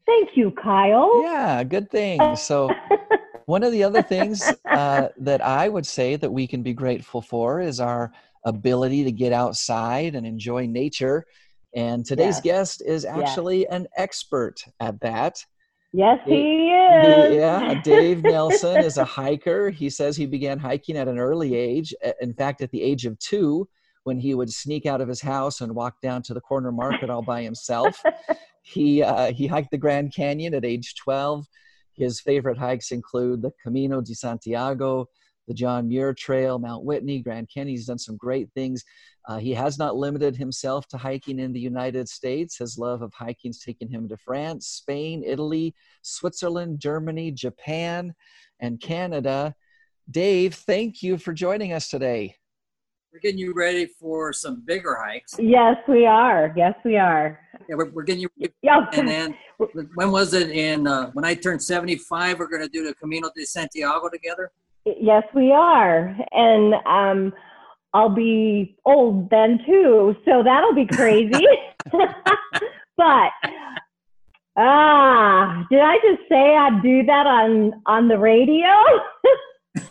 Thank 0.06 0.36
you, 0.36 0.50
Kyle. 0.50 1.22
Yeah, 1.22 1.62
good 1.64 1.90
thing. 1.90 2.36
So, 2.36 2.70
one 3.46 3.62
of 3.62 3.72
the 3.72 3.84
other 3.84 4.02
things 4.02 4.42
uh, 4.68 5.08
that 5.18 5.40
I 5.40 5.68
would 5.68 5.86
say 5.86 6.16
that 6.16 6.30
we 6.30 6.46
can 6.46 6.62
be 6.62 6.72
grateful 6.72 7.22
for 7.22 7.60
is 7.60 7.80
our 7.80 8.12
ability 8.44 9.04
to 9.04 9.12
get 9.12 9.32
outside 9.32 10.14
and 10.14 10.26
enjoy 10.26 10.66
nature. 10.66 11.26
And 11.74 12.04
today's 12.04 12.36
yes. 12.36 12.40
guest 12.40 12.82
is 12.84 13.04
actually 13.04 13.60
yes. 13.60 13.68
an 13.70 13.86
expert 13.96 14.64
at 14.80 15.00
that. 15.00 15.44
Yes, 15.92 16.20
he 16.24 16.68
is. 16.68 17.34
yeah, 17.34 17.80
Dave 17.84 18.22
Nelson 18.22 18.82
is 18.84 18.96
a 18.96 19.04
hiker. 19.04 19.70
He 19.70 19.90
says 19.90 20.16
he 20.16 20.26
began 20.26 20.58
hiking 20.58 20.96
at 20.96 21.08
an 21.08 21.18
early 21.18 21.54
age. 21.54 21.92
In 22.20 22.32
fact, 22.32 22.60
at 22.60 22.70
the 22.70 22.82
age 22.82 23.06
of 23.06 23.18
two, 23.18 23.68
when 24.04 24.18
he 24.18 24.34
would 24.34 24.50
sneak 24.50 24.86
out 24.86 25.00
of 25.00 25.08
his 25.08 25.20
house 25.20 25.60
and 25.60 25.74
walk 25.74 26.00
down 26.00 26.22
to 26.22 26.34
the 26.34 26.40
corner 26.40 26.72
market 26.72 27.10
all 27.10 27.22
by 27.22 27.42
himself. 27.42 28.00
he 28.62 29.02
uh, 29.02 29.32
he 29.32 29.46
hiked 29.46 29.70
the 29.70 29.78
Grand 29.78 30.14
Canyon 30.14 30.54
at 30.54 30.64
age 30.64 30.94
12. 30.96 31.46
His 31.94 32.20
favorite 32.20 32.56
hikes 32.56 32.92
include 32.92 33.42
the 33.42 33.52
Camino 33.62 34.00
de 34.00 34.14
Santiago, 34.14 35.06
the 35.50 35.54
John 35.54 35.88
Muir 35.88 36.14
Trail, 36.14 36.60
Mount 36.60 36.84
Whitney, 36.84 37.18
Grand 37.18 37.48
Canyon. 37.52 37.70
He's 37.70 37.86
done 37.86 37.98
some 37.98 38.16
great 38.16 38.48
things. 38.54 38.84
Uh, 39.28 39.38
he 39.38 39.52
has 39.52 39.78
not 39.78 39.96
limited 39.96 40.36
himself 40.36 40.86
to 40.86 40.96
hiking 40.96 41.40
in 41.40 41.52
the 41.52 41.58
United 41.58 42.08
States. 42.08 42.58
His 42.58 42.78
love 42.78 43.02
of 43.02 43.12
hiking 43.12 43.48
has 43.48 43.58
taken 43.58 43.88
him 43.88 44.08
to 44.10 44.16
France, 44.16 44.68
Spain, 44.68 45.24
Italy, 45.26 45.74
Switzerland, 46.02 46.78
Germany, 46.78 47.32
Japan, 47.32 48.14
and 48.60 48.80
Canada. 48.80 49.52
Dave, 50.08 50.54
thank 50.54 51.02
you 51.02 51.18
for 51.18 51.32
joining 51.32 51.72
us 51.72 51.88
today. 51.88 52.36
We're 53.12 53.18
getting 53.18 53.38
you 53.38 53.52
ready 53.52 53.86
for 53.86 54.32
some 54.32 54.62
bigger 54.64 54.94
hikes. 54.94 55.34
Yes, 55.36 55.78
we 55.88 56.06
are. 56.06 56.54
Yes, 56.56 56.74
we 56.84 56.96
are. 56.96 57.40
Yeah, 57.68 57.74
we're, 57.74 57.90
we're 57.90 58.04
getting 58.04 58.22
you. 58.22 58.28
Yeah. 58.62 58.86
And 58.92 59.08
then 59.08 59.36
when 59.96 60.12
was 60.12 60.32
it? 60.32 60.50
In 60.52 60.86
uh, 60.86 61.10
when 61.10 61.24
I 61.24 61.34
turned 61.34 61.60
seventy-five, 61.60 62.38
we're 62.38 62.46
going 62.46 62.62
to 62.62 62.68
do 62.68 62.86
the 62.86 62.94
Camino 62.94 63.32
de 63.34 63.44
Santiago 63.44 64.08
together. 64.08 64.52
Yes, 64.84 65.24
we 65.34 65.52
are. 65.52 66.16
And 66.32 66.74
um, 66.86 67.32
I'll 67.92 68.14
be 68.14 68.76
old 68.84 69.30
then 69.30 69.60
too. 69.66 70.16
So 70.24 70.42
that'll 70.42 70.74
be 70.74 70.86
crazy. 70.86 71.46
but 72.96 73.30
ah, 74.56 75.66
did 75.70 75.80
I 75.80 75.96
just 75.96 76.28
say 76.28 76.56
I'd 76.56 76.82
do 76.82 77.02
that 77.04 77.26
on 77.26 77.82
on 77.86 78.08
the 78.08 78.18
radio? 78.18 78.68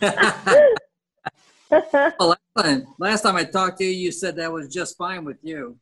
well, 2.18 2.36
last 2.56 2.84
last 2.98 3.22
time 3.22 3.36
I 3.36 3.44
talked 3.44 3.78
to 3.78 3.84
you, 3.84 3.90
you 3.90 4.12
said 4.12 4.36
that 4.36 4.52
was 4.52 4.68
just 4.68 4.96
fine 4.96 5.24
with 5.24 5.38
you. 5.42 5.76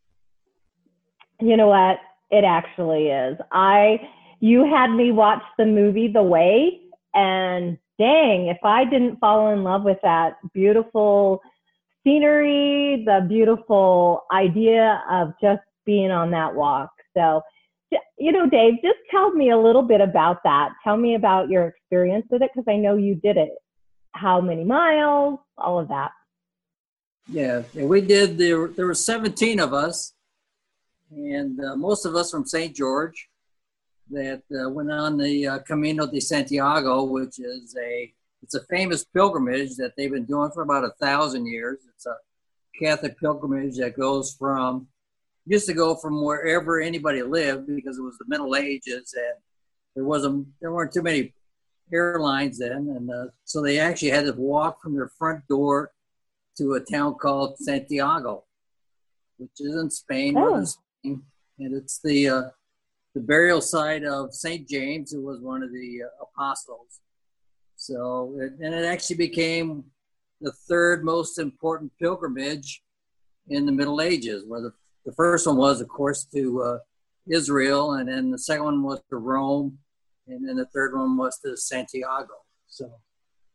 You 1.41 1.57
know 1.57 1.69
what? 1.69 1.99
It 2.31 2.45
actually 2.45 3.09
is. 3.09 3.39
I 3.53 4.01
you 4.41 4.65
had 4.65 4.89
me 4.89 5.13
watch 5.13 5.43
the 5.57 5.67
movie 5.67 6.09
The 6.09 6.23
Way 6.23 6.81
and 7.15 7.79
dang, 7.99 8.47
if 8.47 8.59
I 8.63 8.85
didn't 8.85 9.19
fall 9.19 9.53
in 9.53 9.65
love 9.65 9.83
with 9.83 9.99
that 10.03 10.35
beautiful 10.55 11.43
scenery, 12.05 13.03
the 13.05 13.27
beautiful 13.29 14.23
idea 14.33 15.03
of 15.11 15.33
just 15.41 15.63
being 15.85 16.11
on 16.11 16.31
that 16.31 16.55
walk. 16.55 16.91
So, 17.17 17.43
you 18.19 18.33
know, 18.33 18.49
Dave, 18.49 18.75
just 18.83 18.99
tell 19.11 19.31
me 19.33 19.51
a 19.51 19.59
little 19.59 19.83
bit 19.83 20.01
about 20.01 20.43
that. 20.45 20.71
Tell 20.85 20.97
me 20.97 21.15
about 21.15 21.49
your 21.49 21.67
experience 21.69 22.27
with 22.31 22.43
it 22.43 22.51
because 22.55 22.71
I 22.71 22.77
know 22.77 22.97
you 22.97 23.15
did 23.15 23.37
it. 23.37 23.51
how 24.13 24.41
many 24.41 24.65
miles, 24.65 25.39
all 25.57 25.79
of 25.79 25.89
that. 25.89 26.11
Yeah, 27.31 27.63
and 27.75 27.89
we 27.89 28.01
did. 28.01 28.39
There, 28.39 28.69
there 28.69 28.87
were 28.87 28.95
17 28.95 29.61
of 29.61 29.75
us, 29.75 30.15
and 31.11 31.63
uh, 31.63 31.77
most 31.77 32.07
of 32.07 32.15
us 32.17 32.31
from 32.31 32.47
St. 32.47 32.75
George 32.75 33.29
that 34.11 34.43
uh, 34.53 34.69
went 34.71 34.91
on 34.91 35.17
the 35.17 35.47
uh, 35.47 35.59
Camino 35.61 36.07
de 36.07 36.21
Santiago, 36.21 37.05
which 37.05 37.39
is 37.39 37.77
a 37.81 38.13
it's 38.43 38.55
a 38.55 38.65
famous 38.67 39.05
pilgrimage 39.05 39.77
that 39.77 39.95
they've 39.97 40.13
been 40.13 40.25
doing 40.25 40.51
for 40.53 40.63
about 40.63 40.85
a 40.85 40.93
thousand 41.01 41.47
years. 41.47 41.79
It's 41.95 42.07
a 42.07 42.17
Catholic 42.81 43.19
pilgrimage 43.19 43.77
that 43.79 43.97
goes 43.97 44.35
from 44.39 44.87
used 45.47 45.67
to 45.67 45.75
go 45.75 45.97
from 45.97 46.23
wherever 46.23 46.81
anybody 46.81 47.23
lived 47.23 47.67
because 47.67 47.99
it 47.99 48.03
was 48.03 48.19
the 48.19 48.25
Middle 48.29 48.55
Ages 48.55 49.15
and 49.17 49.35
there 49.95 50.05
wasn't 50.05 50.47
there 50.61 50.73
weren't 50.73 50.93
too 50.93 51.03
many 51.03 51.35
airlines 51.93 52.59
then, 52.59 52.89
and 52.97 53.11
uh, 53.11 53.27
so 53.45 53.63
they 53.63 53.79
actually 53.79 54.11
had 54.11 54.27
to 54.27 54.33
walk 54.33 54.81
from 54.83 54.95
their 54.95 55.09
front 55.19 55.47
door 55.49 55.91
to 56.59 56.75
a 56.75 56.81
town 56.81 57.15
called 57.15 57.57
Santiago, 57.59 58.45
which 59.39 59.51
is 59.59 59.75
in 59.75 59.91
Spain, 59.91 60.35
Oh. 60.37 60.65
Spain 60.65 61.23
and 61.59 61.75
it's 61.75 61.99
the 62.01 62.29
uh, 62.29 62.43
the 63.19 63.25
burial 63.25 63.61
site 63.61 64.05
of 64.05 64.33
Saint 64.33 64.69
James, 64.69 65.11
who 65.11 65.21
was 65.23 65.41
one 65.41 65.65
of 65.65 65.73
the 65.73 66.03
uh, 66.05 66.25
apostles. 66.25 67.01
So, 67.75 68.37
it, 68.41 68.53
and 68.65 68.73
it 68.73 68.85
actually 68.85 69.17
became 69.17 69.83
the 70.41 70.53
third 70.69 71.05
most 71.05 71.41
important 71.41 71.91
pilgrimage 72.01 72.81
in 73.49 73.67
the 73.67 73.73
Middle 73.73 74.01
Ages, 74.01 74.45
where 74.47 74.61
the, 74.61 74.73
the 75.05 75.13
first 75.13 75.49
one 75.49 75.57
was, 75.57 75.81
of 75.81 75.89
course, 75.89 76.27
to 76.33 76.63
uh, 76.63 76.79
Israel, 77.29 77.95
and 77.95 78.09
then 78.09 78.31
the 78.31 78.39
second 78.39 78.65
one 78.65 78.83
was 78.85 79.01
to 79.11 79.17
Rome, 79.17 79.79
and 80.29 80.49
then 80.49 80.55
the 80.55 80.67
third 80.67 80.97
one 80.97 81.17
was 81.17 81.41
to 81.41 81.57
Santiago. 81.57 82.35
So, 82.69 82.89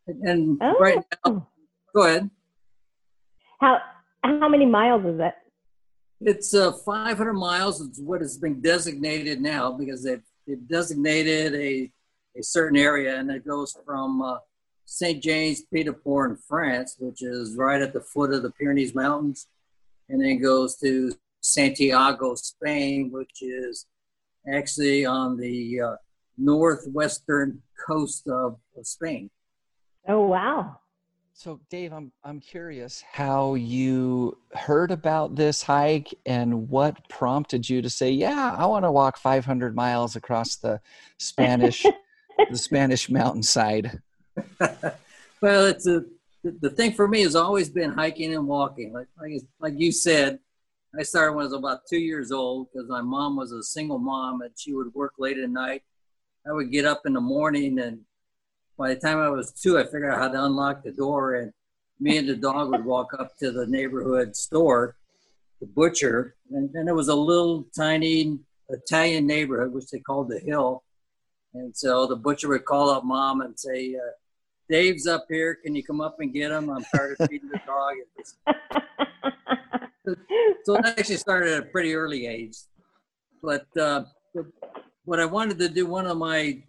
and, 0.08 0.28
and 0.28 0.58
Oh. 0.62 0.76
right 0.78 1.00
now, 1.26 1.48
go 1.96 2.04
ahead. 2.04 2.30
How 3.62 3.78
how 4.26 4.50
many 4.50 4.66
miles 4.66 5.06
is 5.06 5.20
it? 5.22 5.36
It's 6.26 6.54
uh, 6.54 6.72
500 6.72 7.34
miles. 7.34 7.82
It's 7.82 8.00
what 8.00 8.22
has 8.22 8.38
been 8.38 8.62
designated 8.62 9.42
now 9.42 9.72
because 9.72 10.04
they've, 10.04 10.24
they've 10.48 10.68
designated 10.68 11.54
a, 11.56 11.92
a 12.38 12.44
certain 12.44 12.78
area, 12.78 13.20
and 13.20 13.30
it 13.30 13.46
goes 13.46 13.76
from 13.86 14.22
uh, 14.22 14.38
St. 14.86 15.22
James 15.22 15.64
Pied 15.64 15.86
de 15.86 15.94
Port 15.94 16.32
in 16.32 16.38
France, 16.38 16.96
which 17.00 17.22
is 17.22 17.56
right 17.56 17.82
at 17.82 17.94
the 17.94 18.02
foot 18.02 18.34
of 18.34 18.42
the 18.42 18.52
Pyrenees 18.52 18.96
Mountains, 18.96 19.48
and 20.10 20.22
then 20.22 20.42
goes 20.42 20.78
to 20.78 21.14
Santiago, 21.42 22.36
Spain, 22.36 23.12
which 23.12 23.42
is 23.42 23.86
actually 24.52 25.06
on 25.06 25.38
the 25.38 25.82
uh, 25.82 25.96
northwestern 26.38 27.62
coast 27.86 28.28
of, 28.28 28.58
of 28.78 28.88
Spain. 28.88 29.30
Oh 30.08 30.28
wow. 30.28 30.80
So, 31.36 31.60
Dave, 31.70 31.92
I'm 31.92 32.12
I'm 32.24 32.40
curious 32.40 33.04
how 33.12 33.56
you 33.56 34.38
heard 34.54 34.92
about 34.92 35.36
this 35.36 35.64
hike 35.64 36.14
and 36.28 36.70
what 36.70 37.10
prompted 37.10 37.68
you 37.68 37.82
to 37.82 37.90
say, 37.90 38.12
"Yeah, 38.12 38.56
I 38.56 38.68
want 38.68 38.86
to 38.86 38.92
walk 38.92 39.18
500 39.18 39.76
miles 39.76 40.16
across 40.16 40.58
the 40.58 40.80
Spanish 41.18 41.86
the 42.50 42.58
Spanish 42.58 43.10
mountainside." 43.10 44.00
well, 45.42 45.66
it's 45.66 45.88
a 45.88 46.06
the, 46.44 46.70
thing 46.70 46.94
for 46.94 47.08
me 47.08 47.24
has 47.24 47.36
always 47.36 47.68
been 47.68 47.92
hiking 47.92 48.36
and 48.36 48.48
walking. 48.48 48.94
Like 48.94 49.08
like, 49.20 49.42
like 49.60 49.74
you 49.76 49.92
said, 49.92 50.38
I 50.98 51.02
started 51.02 51.34
when 51.34 51.46
I 51.46 51.48
was 51.48 51.54
about 51.54 51.88
two 51.90 51.98
years 51.98 52.32
old 52.32 52.68
because 52.72 52.88
my 52.88 53.02
mom 53.02 53.36
was 53.38 53.52
a 53.52 53.64
single 53.64 54.00
mom 54.00 54.42
and 54.42 54.52
she 54.56 54.74
would 54.74 54.94
work 54.94 55.14
late 55.18 55.40
at 55.40 55.50
night. 55.50 55.82
I 56.48 56.52
would 56.52 56.72
get 56.72 56.86
up 56.86 57.02
in 57.06 57.14
the 57.14 57.22
morning 57.22 57.80
and 57.80 58.02
by 58.78 58.94
the 58.94 59.00
time 59.00 59.20
I 59.20 59.30
was 59.30 59.52
two, 59.52 59.78
I 59.78 59.84
figured 59.84 60.12
out 60.12 60.20
how 60.20 60.28
to 60.30 60.46
unlock 60.46 60.84
the 60.84 60.92
door 60.92 61.36
and 61.36 61.54
me 62.00 62.18
and 62.18 62.28
the 62.28 62.36
dog 62.36 62.72
would 62.72 62.86
walk 62.86 63.14
up 63.18 63.38
to 63.38 63.52
the 63.52 63.68
neighborhood 63.68 64.36
store, 64.36 64.96
the 65.60 65.68
butcher, 65.68 66.36
and 66.52 66.70
then 66.74 66.88
it 66.88 66.96
was 66.96 67.08
a 67.08 67.16
little 67.16 67.66
tiny 67.76 68.40
Italian 68.70 69.28
neighborhood 69.28 69.72
which 69.72 69.90
they 69.92 70.00
called 70.00 70.30
the 70.30 70.40
Hill. 70.40 70.84
And 71.54 71.76
so 71.76 72.08
the 72.08 72.16
butcher 72.16 72.50
would 72.50 72.66
call 72.66 72.90
up 72.90 73.04
mom 73.06 73.42
and 73.42 73.58
say, 73.58 73.96
uh, 73.96 74.12
Dave's 74.70 75.08
up 75.08 75.26
here. 75.30 75.56
Can 75.56 75.76
you 75.76 75.84
come 75.84 76.02
up 76.02 76.20
and 76.20 76.34
get 76.34 76.52
him? 76.52 76.70
I'm 76.70 76.84
tired 76.96 77.16
of 77.20 77.30
feeding 77.30 77.50
the 77.50 77.62
dog. 77.66 77.94
So 80.66 80.76
it 80.76 80.86
actually 80.86 81.18
started 81.18 81.54
at 81.54 81.60
a 81.60 81.66
pretty 81.68 81.94
early 81.94 82.26
age. 82.26 82.58
But 83.42 83.66
uh, 83.78 84.06
what 85.06 85.20
I 85.20 85.26
wanted 85.26 85.60
to 85.60 85.70
do, 85.70 85.86
one 85.86 86.08
of 86.08 86.18
my 86.18 86.64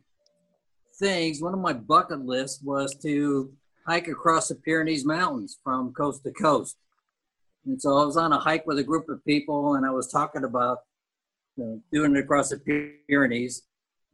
things, 0.98 1.42
one 1.42 1.54
of 1.54 1.60
my 1.60 1.72
bucket 1.72 2.24
lists 2.24 2.62
was 2.62 2.94
to 3.02 3.52
hike 3.86 4.08
across 4.08 4.48
the 4.48 4.54
Pyrenees 4.54 5.04
Mountains 5.04 5.58
from 5.62 5.92
coast 5.92 6.24
to 6.24 6.30
coast. 6.30 6.76
And 7.66 7.80
so 7.80 7.98
I 7.98 8.04
was 8.04 8.16
on 8.16 8.32
a 8.32 8.38
hike 8.38 8.66
with 8.66 8.78
a 8.78 8.84
group 8.84 9.08
of 9.08 9.24
people 9.24 9.74
and 9.74 9.86
I 9.86 9.90
was 9.90 10.10
talking 10.10 10.44
about 10.44 10.78
you 11.56 11.64
know, 11.64 11.82
doing 11.92 12.16
it 12.16 12.20
across 12.20 12.50
the 12.50 12.96
Pyrenees. 13.08 13.62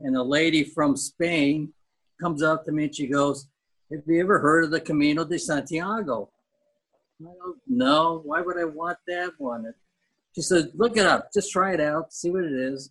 And 0.01 0.17
a 0.17 0.23
lady 0.23 0.65
from 0.65 0.97
Spain 0.97 1.73
comes 2.21 2.43
up 2.43 2.65
to 2.65 2.73
me 2.73 2.85
and 2.85 2.95
she 2.95 3.07
goes, 3.07 3.49
Have 3.91 4.03
you 4.07 4.21
ever 4.21 4.39
heard 4.39 4.65
of 4.65 4.71
the 4.71 4.81
Camino 4.81 5.25
de 5.25 5.39
Santiago? 5.39 6.31
I 7.21 7.25
go, 7.25 7.57
no, 7.67 8.23
why 8.25 8.41
would 8.41 8.59
I 8.59 8.65
want 8.65 8.99
that 9.07 9.33
one? 9.39 9.73
She 10.35 10.43
said, 10.43 10.71
Look 10.75 10.97
it 10.97 11.07
up, 11.07 11.33
just 11.33 11.53
try 11.53 11.75
it 11.75 11.81
out, 11.81 12.13
see 12.13 12.31
what 12.31 12.45
it 12.45 12.53
is. 12.53 12.91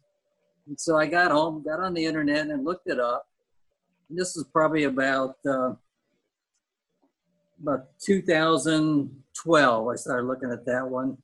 And 0.68 0.80
so 0.80 0.98
I 0.98 1.08
got 1.08 1.32
home, 1.32 1.64
got 1.64 1.80
on 1.80 1.94
the 1.94 2.06
internet 2.06 2.48
and 2.48 2.64
looked 2.64 2.88
it 2.88 3.00
up. 3.00 3.29
And 4.10 4.18
this 4.18 4.36
is 4.36 4.46
probably 4.52 4.86
about 4.86 5.38
uh, 5.46 5.74
about 7.62 7.88
2012. 8.02 9.88
I 9.88 9.96
started 9.96 10.28
looking 10.28 10.52
at 10.52 10.66
that 10.66 10.88
one, 10.88 11.18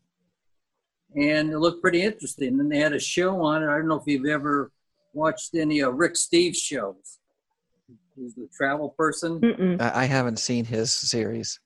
and 1.15 1.51
it 1.51 1.59
looked 1.59 1.81
pretty 1.81 2.01
interesting. 2.01 2.59
And 2.59 2.71
they 2.71 2.77
had 2.77 2.93
a 2.93 2.99
show 2.99 3.41
on 3.41 3.63
it. 3.63 3.67
I 3.67 3.77
don't 3.77 3.87
know 3.87 3.99
if 3.99 4.07
you've 4.07 4.27
ever 4.27 4.71
watched 5.13 5.55
any 5.55 5.79
of 5.79 5.95
Rick 5.95 6.13
Steves 6.13 6.57
shows. 6.57 7.19
He's 8.15 8.35
the 8.35 8.47
travel 8.55 8.89
person. 8.89 9.39
Mm-mm. 9.41 9.81
I 9.81 10.03
I 10.03 10.05
haven't 10.05 10.37
seen 10.37 10.65
his 10.65 10.91
series. 10.91 11.59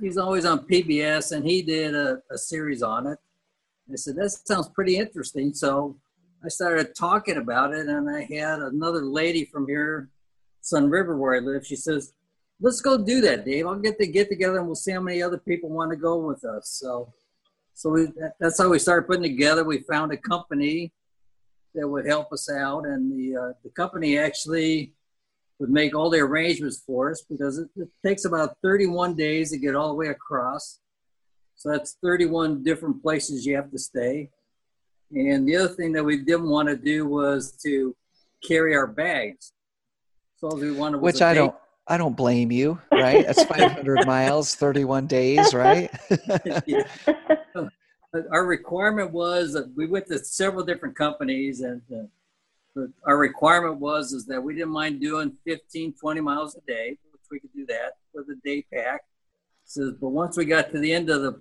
He's 0.00 0.16
always 0.16 0.44
on 0.46 0.60
PBS, 0.60 1.32
and 1.32 1.44
he 1.44 1.60
did 1.62 1.94
a, 1.94 2.22
a 2.30 2.38
series 2.38 2.82
on 2.82 3.06
it. 3.06 3.18
I 3.92 3.96
said, 3.96 4.16
that 4.16 4.30
sounds 4.30 4.68
pretty 4.68 4.96
interesting. 4.96 5.54
So 5.54 5.96
I 6.44 6.48
started 6.48 6.94
talking 6.94 7.38
about 7.38 7.74
it, 7.74 7.86
and 7.86 8.08
I 8.08 8.22
had 8.22 8.60
another 8.60 9.04
lady 9.04 9.44
from 9.44 9.66
here, 9.66 10.08
Sun 10.60 10.90
River, 10.90 11.16
where 11.16 11.36
I 11.36 11.38
live. 11.38 11.66
She 11.66 11.76
says, 11.76 12.12
let's 12.60 12.80
go 12.80 13.02
do 13.02 13.20
that, 13.22 13.44
Dave. 13.44 13.66
I'll 13.66 13.76
get 13.76 13.98
the 13.98 14.06
get 14.06 14.28
together, 14.28 14.58
and 14.58 14.66
we'll 14.66 14.74
see 14.74 14.92
how 14.92 15.00
many 15.00 15.22
other 15.22 15.38
people 15.38 15.68
want 15.68 15.90
to 15.90 15.96
go 15.96 16.18
with 16.18 16.44
us. 16.44 16.68
So, 16.68 17.12
so 17.74 17.90
we, 17.90 18.06
that, 18.18 18.34
that's 18.40 18.58
how 18.58 18.68
we 18.68 18.78
started 18.78 19.06
putting 19.06 19.22
together. 19.22 19.64
We 19.64 19.78
found 19.80 20.12
a 20.12 20.16
company 20.16 20.92
that 21.74 21.88
would 21.88 22.06
help 22.06 22.32
us 22.32 22.50
out, 22.50 22.86
and 22.86 23.12
the 23.12 23.36
uh, 23.36 23.52
the 23.62 23.70
company 23.70 24.18
actually 24.18 24.92
would 25.58 25.70
make 25.70 25.94
all 25.94 26.10
the 26.10 26.18
arrangements 26.18 26.82
for 26.86 27.10
us 27.10 27.22
because 27.28 27.58
it, 27.58 27.68
it 27.76 27.88
takes 28.04 28.24
about 28.24 28.56
31 28.62 29.14
days 29.14 29.50
to 29.50 29.58
get 29.58 29.74
all 29.74 29.88
the 29.88 29.94
way 29.94 30.08
across. 30.08 30.80
So 31.56 31.70
that's 31.70 31.96
31 32.02 32.62
different 32.62 33.02
places 33.02 33.44
you 33.44 33.56
have 33.56 33.70
to 33.72 33.78
stay. 33.78 34.30
And 35.10 35.48
the 35.48 35.56
other 35.56 35.74
thing 35.74 35.92
that 35.92 36.04
we 36.04 36.18
didn't 36.18 36.48
want 36.48 36.68
to 36.68 36.76
do 36.76 37.06
was 37.06 37.52
to 37.64 37.96
carry 38.46 38.76
our 38.76 38.86
bags. 38.86 39.52
So 40.40 40.48
all 40.48 40.56
we 40.56 40.70
was 40.70 40.92
Which 41.00 41.22
I 41.22 41.34
don't 41.34 41.54
I 41.88 41.96
don't 41.96 42.16
blame 42.16 42.52
you, 42.52 42.78
right? 42.92 43.26
That's 43.26 43.42
500 43.56 44.06
miles, 44.06 44.54
31 44.54 45.06
days, 45.06 45.54
right? 45.54 45.90
Yeah. 46.66 46.82
Our 48.32 48.46
requirement 48.46 49.10
was 49.10 49.52
that 49.54 49.72
we 49.76 49.86
went 49.86 50.06
to 50.08 50.18
several 50.18 50.64
different 50.64 50.96
companies 50.96 51.60
and 51.60 51.82
uh, 51.92 52.82
our 53.04 53.18
requirement 53.18 53.78
was 53.80 54.12
is 54.12 54.24
that 54.26 54.40
we 54.40 54.54
didn't 54.54 54.70
mind 54.70 55.00
doing 55.00 55.36
15 55.44 55.92
20 56.00 56.20
miles 56.20 56.54
a 56.54 56.60
day 56.60 56.96
which 57.10 57.22
we 57.30 57.40
could 57.40 57.52
do 57.52 57.66
that 57.66 57.94
with 58.14 58.26
a 58.30 58.36
day 58.42 58.64
pack 58.72 59.02
says 59.64 59.92
but 60.00 60.08
once 60.08 60.36
we 60.36 60.44
got 60.44 60.70
to 60.70 60.78
the 60.78 60.92
end 60.92 61.10
of 61.10 61.22
the 61.22 61.40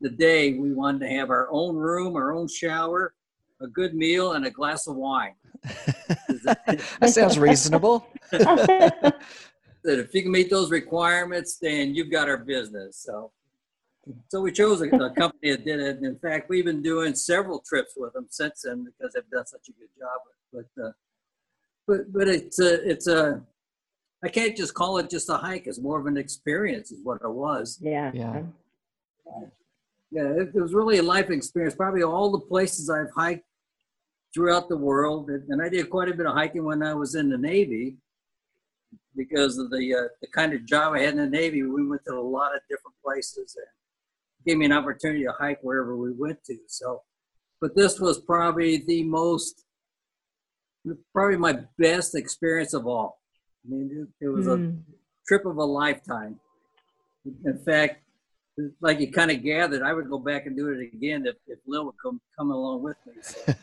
the 0.00 0.10
day 0.10 0.54
we 0.54 0.72
wanted 0.72 0.98
to 0.98 1.08
have 1.08 1.30
our 1.30 1.48
own 1.50 1.76
room 1.76 2.16
our 2.16 2.32
own 2.34 2.48
shower 2.48 3.14
a 3.60 3.66
good 3.68 3.94
meal 3.94 4.32
and 4.32 4.44
a 4.44 4.50
glass 4.50 4.86
of 4.86 4.96
wine 4.96 5.34
that 7.00 7.10
sounds 7.10 7.38
reasonable. 7.38 8.06
that 9.84 9.98
if 9.98 10.14
you 10.14 10.22
can 10.22 10.32
meet 10.32 10.50
those 10.50 10.70
requirements, 10.70 11.56
then 11.56 11.94
you've 11.94 12.10
got 12.10 12.28
our 12.28 12.38
business. 12.38 12.98
So, 12.98 13.30
so 14.28 14.40
we 14.40 14.52
chose 14.52 14.80
a, 14.80 14.88
a 14.88 15.10
company 15.10 15.50
that 15.50 15.64
did 15.64 15.80
it. 15.80 15.96
And 15.96 16.06
in 16.06 16.18
fact, 16.18 16.48
we've 16.48 16.64
been 16.64 16.82
doing 16.82 17.14
several 17.14 17.60
trips 17.60 17.94
with 17.96 18.12
them 18.12 18.26
since 18.30 18.62
then 18.62 18.84
because 18.84 19.14
they've 19.14 19.30
done 19.30 19.46
such 19.46 19.68
a 19.68 19.72
good 19.72 19.88
job. 19.98 20.20
But, 20.52 20.82
uh, 20.84 20.92
but, 21.86 22.12
but 22.12 22.28
it's 22.28 22.60
a, 22.60 22.88
it's 22.88 23.06
a, 23.06 23.42
I 24.24 24.28
can't 24.28 24.56
just 24.56 24.74
call 24.74 24.98
it 24.98 25.10
just 25.10 25.28
a 25.28 25.36
hike. 25.36 25.66
It's 25.66 25.80
more 25.80 25.98
of 25.98 26.06
an 26.06 26.16
experience, 26.16 26.92
is 26.92 27.02
what 27.02 27.20
it 27.22 27.30
was. 27.30 27.78
yeah. 28.14 28.42
Yeah. 29.26 29.46
Yeah, 30.12 30.24
it, 30.24 30.50
it 30.54 30.60
was 30.60 30.74
really 30.74 30.98
a 30.98 31.02
life 31.02 31.30
experience. 31.30 31.74
Probably 31.74 32.02
all 32.02 32.30
the 32.30 32.38
places 32.38 32.90
I've 32.90 33.10
hiked 33.16 33.46
throughout 34.34 34.68
the 34.68 34.76
world, 34.76 35.30
and, 35.30 35.48
and 35.48 35.62
I 35.62 35.70
did 35.70 35.88
quite 35.88 36.08
a 36.08 36.14
bit 36.14 36.26
of 36.26 36.34
hiking 36.34 36.64
when 36.64 36.82
I 36.82 36.92
was 36.92 37.14
in 37.14 37.30
the 37.30 37.38
Navy. 37.38 37.96
Because 39.16 39.58
of 39.58 39.70
the 39.70 39.94
uh, 39.94 40.08
the 40.20 40.28
kind 40.28 40.52
of 40.52 40.64
job 40.64 40.94
I 40.94 41.00
had 41.00 41.10
in 41.10 41.18
the 41.18 41.26
Navy. 41.26 41.62
We 41.62 41.86
went 41.86 42.02
to 42.06 42.14
a 42.14 42.20
lot 42.20 42.54
of 42.54 42.60
different 42.68 42.96
places 43.04 43.56
and 43.56 43.66
gave 44.46 44.58
me 44.58 44.66
an 44.66 44.72
opportunity 44.72 45.24
to 45.24 45.32
hike 45.38 45.58
wherever 45.62 45.96
we 45.96 46.12
went 46.12 46.42
to. 46.44 46.56
So, 46.66 47.02
but 47.60 47.74
this 47.76 48.00
was 48.00 48.20
probably 48.20 48.84
the 48.86 49.04
most, 49.04 49.64
probably 51.12 51.36
my 51.36 51.60
best 51.78 52.14
experience 52.14 52.74
of 52.74 52.86
all. 52.86 53.20
I 53.64 53.70
mean, 53.70 54.08
it, 54.20 54.26
it 54.26 54.28
was 54.28 54.46
mm. 54.46 54.52
a 54.52 54.56
hmm. 54.56 54.78
trip 55.28 55.46
of 55.46 55.56
a 55.56 55.64
lifetime. 55.64 56.40
In 57.44 57.58
fact, 57.64 58.01
like 58.80 59.00
you 59.00 59.10
kind 59.10 59.30
of 59.30 59.42
gathered, 59.42 59.82
I 59.82 59.92
would 59.92 60.08
go 60.08 60.18
back 60.18 60.46
and 60.46 60.56
do 60.56 60.68
it 60.68 60.80
again 60.94 61.26
if, 61.26 61.36
if 61.46 61.58
Lil 61.66 61.86
would 61.86 61.94
come 62.02 62.20
come 62.38 62.50
along 62.50 62.82
with 62.82 62.96
me. 63.06 63.14
So. 63.22 63.54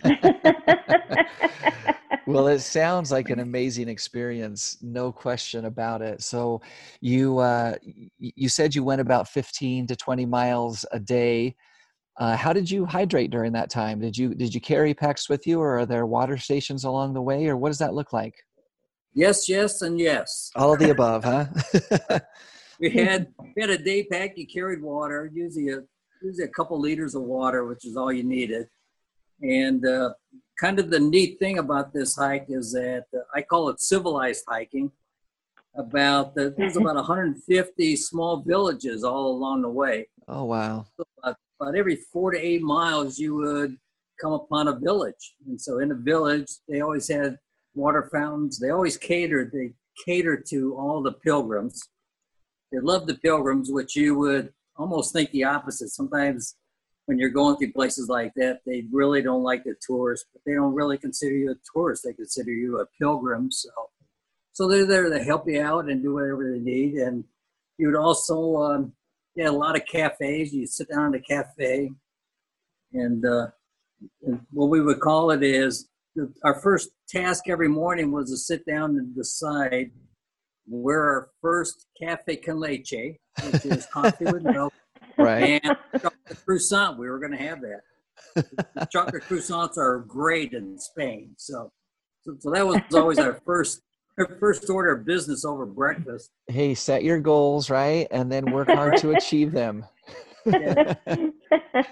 well, 2.28 2.48
it 2.48 2.60
sounds 2.60 3.12
like 3.12 3.30
an 3.30 3.40
amazing 3.40 3.88
experience, 3.88 4.78
no 4.82 5.12
question 5.12 5.66
about 5.66 6.02
it. 6.02 6.22
So, 6.24 6.62
you 7.02 7.38
uh, 7.38 7.76
you 8.18 8.50
said 8.50 8.74
you 8.74 8.84
went 8.84 9.02
about 9.02 9.28
fifteen 9.28 9.86
to 9.88 9.96
twenty 9.96 10.26
miles 10.26 10.86
a 10.92 11.00
day. 11.00 11.56
Uh, 12.18 12.36
how 12.36 12.52
did 12.52 12.70
you 12.70 12.86
hydrate 12.86 13.32
during 13.32 13.54
that 13.54 13.70
time? 13.70 14.00
Did 14.00 14.18
you 14.18 14.34
did 14.34 14.54
you 14.54 14.60
carry 14.60 14.94
packs 14.94 15.30
with 15.30 15.46
you, 15.46 15.60
or 15.60 15.80
are 15.80 15.86
there 15.86 16.06
water 16.06 16.38
stations 16.38 16.84
along 16.84 17.14
the 17.14 17.22
way, 17.22 17.48
or 17.48 17.56
what 17.58 17.70
does 17.70 17.80
that 17.80 17.94
look 17.94 18.12
like? 18.12 18.36
Yes, 19.14 19.50
yes, 19.50 19.82
and 19.82 20.00
yes. 20.00 20.52
All 20.56 20.74
of 20.74 20.80
the 20.80 20.92
above, 20.92 21.24
huh? 21.24 22.20
we 22.82 22.92
had 22.92 23.28
we 23.56 23.62
had 23.62 23.70
a 23.70 23.78
day 23.78 24.04
pack. 24.04 24.38
You 24.38 24.48
carried 24.48 24.82
water, 24.82 25.30
usually 25.34 25.70
a 25.70 25.82
usually 26.22 26.46
a 26.46 26.50
couple 26.50 26.80
liters 26.80 27.14
of 27.14 27.24
water, 27.24 27.66
which 27.66 27.86
is 27.86 27.98
all 27.98 28.12
you 28.12 28.24
needed. 28.24 28.68
And 29.42 29.86
uh, 29.86 30.14
kind 30.58 30.80
of 30.80 30.90
the 30.90 31.00
neat 31.00 31.40
thing 31.40 31.60
about 31.60 31.94
this 31.94 32.16
hike 32.16 32.46
is 32.48 32.72
that 32.72 33.06
uh, 33.14 33.20
I 33.36 33.42
call 33.42 33.70
it 33.70 33.82
civilized 33.82 34.46
hiking. 34.48 34.92
About 35.76 36.36
the, 36.36 36.54
there's 36.58 36.78
about 36.78 36.96
150 36.96 37.96
small 37.96 38.42
villages 38.42 39.04
all 39.04 39.28
along 39.28 39.62
the 39.62 39.70
way. 39.70 40.08
Oh 40.28 40.46
wow! 40.46 40.86
So 40.96 41.04
about, 41.22 41.36
about 41.60 41.76
every 41.76 41.98
four 41.98 42.32
to 42.32 42.40
eight 42.40 42.62
miles, 42.62 43.20
you 43.20 43.36
would 43.36 43.78
come 44.22 44.34
upon 44.34 44.70
a 44.70 44.74
village, 44.74 45.36
and 45.48 45.60
so 45.60 45.80
in 45.80 45.90
the 45.90 45.96
village, 45.96 46.48
they 46.68 46.80
always 46.80 47.10
had 47.10 47.38
water 47.76 48.10
fountains. 48.12 48.58
They 48.58 48.70
always 48.70 48.98
catered. 48.98 49.52
They 49.52 49.74
catered 50.06 50.46
to 50.48 50.76
all 50.76 51.02
the 51.02 51.12
pilgrims 51.12 51.90
they 52.72 52.80
love 52.80 53.08
the 53.08 53.16
pilgrims, 53.16 53.72
which 53.72 53.96
you 53.96 54.18
would 54.18 54.54
almost 54.78 55.14
think 55.14 55.32
the 55.32 55.44
opposite. 55.44 55.90
Sometimes 55.90 56.56
when 57.06 57.18
you're 57.18 57.30
going 57.30 57.58
through 57.58 57.74
places 57.74 58.08
like 58.08 58.32
that, 58.36 58.60
they 58.66 58.86
really 58.92 59.22
don't 59.22 59.44
like 59.44 59.64
the 59.64 59.76
tourists, 59.82 60.28
but 60.32 60.42
they 60.46 60.54
don't 60.54 60.76
really 60.76 60.98
consider 60.98 61.36
you 61.36 61.52
a 61.52 61.56
tourist. 61.74 62.04
They 62.06 62.14
consider 62.14 62.52
you 62.52 62.80
a 62.80 62.86
pilgrim. 63.00 63.52
So, 63.52 63.70
so 64.54 64.68
they're 64.68 64.86
there 64.86 65.10
to 65.10 65.24
help 65.24 65.48
you 65.48 65.62
out 65.62 65.90
and 65.90 66.04
do 66.04 66.14
whatever 66.14 66.52
they 66.52 66.60
need. 66.60 66.96
And 66.96 67.24
you 67.78 67.88
would 67.88 67.98
also, 67.98 68.58
um, 68.58 68.94
yeah, 69.36 69.50
a 69.50 69.52
lot 69.52 69.76
of 69.76 69.86
cafes. 69.86 70.54
You 70.54 70.68
sit 70.68 70.90
down 70.90 71.08
in 71.08 71.16
a 71.16 71.22
cafe, 71.22 71.92
and, 72.94 73.26
uh, 73.26 73.48
and 74.26 74.42
what 74.52 74.70
we 74.70 74.82
would 74.82 75.00
call 75.00 75.32
it 75.32 75.44
is 75.44 75.90
our 76.44 76.60
first 76.62 76.90
task 77.08 77.50
every 77.50 77.68
morning 77.68 78.12
was 78.12 78.30
to 78.30 78.38
sit 78.38 78.66
down 78.66 78.98
and 78.98 79.16
decide 79.16 79.92
we're 80.70 81.02
our 81.02 81.30
first 81.42 81.88
cafe 82.00 82.38
con 82.38 82.60
leche, 82.60 83.18
which 83.52 83.66
is 83.66 83.88
coffee 83.92 84.26
with 84.26 84.44
milk, 84.44 84.74
right? 85.18 85.62
And 85.64 85.78
chocolate 85.94 86.46
croissant. 86.46 87.00
We 87.00 87.10
were 87.10 87.20
going 87.20 87.32
to 87.32 87.38
have 87.38 87.60
that. 87.62 88.90
chocolate 88.92 89.24
croissants 89.24 89.78
are 89.78 90.00
great 90.08 90.54
in 90.54 90.78
Spain, 90.78 91.32
so, 91.38 91.72
so 92.22 92.36
so 92.40 92.52
that 92.52 92.66
was 92.66 92.82
always 92.94 93.20
our 93.20 93.42
first 93.46 93.82
our 94.20 94.38
first 94.40 94.70
order 94.70 94.92
of 94.92 95.06
business 95.06 95.46
over 95.46 95.66
breakfast. 95.66 96.32
Hey, 96.48 96.76
set 96.76 97.04
your 97.04 97.20
goals 97.20 97.70
right, 97.70 98.08
and 98.12 98.32
then 98.32 98.52
work 98.52 98.70
hard 98.70 98.98
to 98.98 99.12
achieve 99.12 99.52
them. 99.52 99.86
Yeah. 100.46 100.96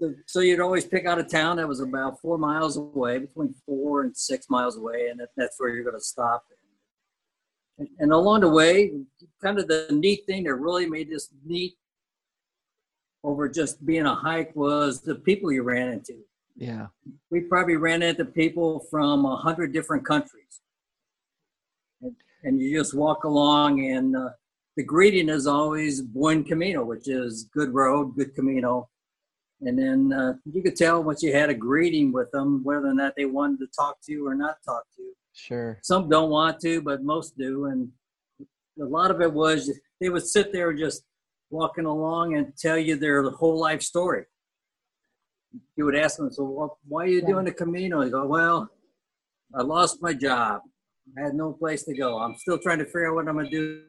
So, 0.00 0.14
so, 0.26 0.40
you'd 0.40 0.60
always 0.60 0.84
pick 0.86 1.06
out 1.06 1.18
a 1.18 1.24
town 1.24 1.56
that 1.56 1.66
was 1.66 1.80
about 1.80 2.20
four 2.20 2.38
miles 2.38 2.76
away, 2.76 3.18
between 3.18 3.52
four 3.66 4.02
and 4.02 4.16
six 4.16 4.48
miles 4.48 4.76
away, 4.76 5.08
and 5.10 5.20
that's 5.36 5.58
where 5.58 5.70
you're 5.70 5.82
going 5.82 5.96
to 5.96 6.00
stop. 6.00 6.44
And 7.98 8.12
along 8.12 8.40
the 8.40 8.48
way, 8.48 8.92
kind 9.42 9.58
of 9.58 9.68
the 9.68 9.88
neat 9.90 10.26
thing 10.26 10.44
that 10.44 10.54
really 10.54 10.86
made 10.86 11.10
this 11.10 11.28
neat 11.44 11.76
over 13.24 13.48
just 13.48 13.84
being 13.84 14.06
a 14.06 14.14
hike 14.14 14.54
was 14.54 15.00
the 15.00 15.16
people 15.16 15.52
you 15.52 15.62
ran 15.62 15.88
into. 15.88 16.14
Yeah. 16.56 16.86
We 17.30 17.40
probably 17.40 17.76
ran 17.76 18.02
into 18.02 18.24
people 18.24 18.80
from 18.90 19.24
a 19.24 19.36
hundred 19.36 19.72
different 19.72 20.04
countries. 20.04 20.60
And, 22.02 22.14
and, 22.42 22.60
you 22.60 22.78
just 22.78 22.94
walk 22.94 23.24
along 23.24 23.84
and 23.84 24.16
uh, 24.16 24.30
the 24.76 24.82
greeting 24.82 25.28
is 25.28 25.46
always 25.46 26.00
buen 26.02 26.44
camino, 26.44 26.84
which 26.84 27.08
is 27.08 27.48
good 27.52 27.74
road, 27.74 28.16
good 28.16 28.34
camino. 28.34 28.88
And 29.60 29.78
then 29.78 30.12
uh, 30.12 30.34
you 30.52 30.62
could 30.62 30.76
tell 30.76 31.02
once 31.02 31.22
you 31.22 31.32
had 31.32 31.50
a 31.50 31.54
greeting 31.54 32.12
with 32.12 32.30
them, 32.30 32.62
whether 32.62 32.86
or 32.86 32.94
not 32.94 33.14
they 33.16 33.24
wanted 33.24 33.58
to 33.60 33.66
talk 33.76 33.98
to 34.04 34.12
you 34.12 34.28
or 34.28 34.34
not 34.34 34.56
talk 34.64 34.84
to 34.96 35.02
you. 35.02 35.14
Sure. 35.38 35.78
Some 35.82 36.08
don't 36.08 36.30
want 36.30 36.60
to, 36.60 36.82
but 36.82 37.02
most 37.02 37.38
do. 37.38 37.66
And 37.66 37.88
a 38.80 38.84
lot 38.84 39.10
of 39.10 39.20
it 39.20 39.32
was 39.32 39.70
they 40.00 40.08
would 40.08 40.26
sit 40.26 40.52
there 40.52 40.72
just 40.72 41.04
walking 41.50 41.86
along 41.86 42.36
and 42.36 42.56
tell 42.56 42.76
you 42.76 42.96
their 42.96 43.30
whole 43.30 43.58
life 43.58 43.82
story. 43.82 44.24
You 45.76 45.84
would 45.84 45.94
ask 45.94 46.18
them, 46.18 46.30
so 46.32 46.76
why 46.88 47.04
are 47.04 47.08
you 47.08 47.22
doing 47.22 47.44
the 47.44 47.52
Camino? 47.52 48.02
They 48.02 48.10
go, 48.10 48.26
well, 48.26 48.68
I 49.54 49.62
lost 49.62 50.02
my 50.02 50.12
job. 50.12 50.62
I 51.16 51.22
had 51.22 51.34
no 51.34 51.52
place 51.52 51.84
to 51.84 51.94
go. 51.94 52.18
I'm 52.18 52.36
still 52.36 52.58
trying 52.58 52.78
to 52.78 52.84
figure 52.84 53.08
out 53.08 53.14
what 53.14 53.28
I'm 53.28 53.34
going 53.34 53.48
to 53.48 53.50
do. 53.50 53.82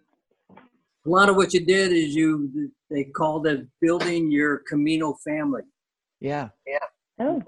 A 1.06 1.10
lot 1.10 1.30
of 1.30 1.36
what 1.36 1.54
you 1.54 1.66
did 1.66 1.92
is 1.92 2.16
you, 2.16 2.72
they 2.90 3.06
called 3.06 3.48
it 3.48 3.66
building 3.82 4.32
your 4.32 4.60
Camino 4.70 5.16
family. 5.26 5.64
Yeah. 6.20 6.50
Yeah. 6.68 6.78
Oh. 7.20 7.44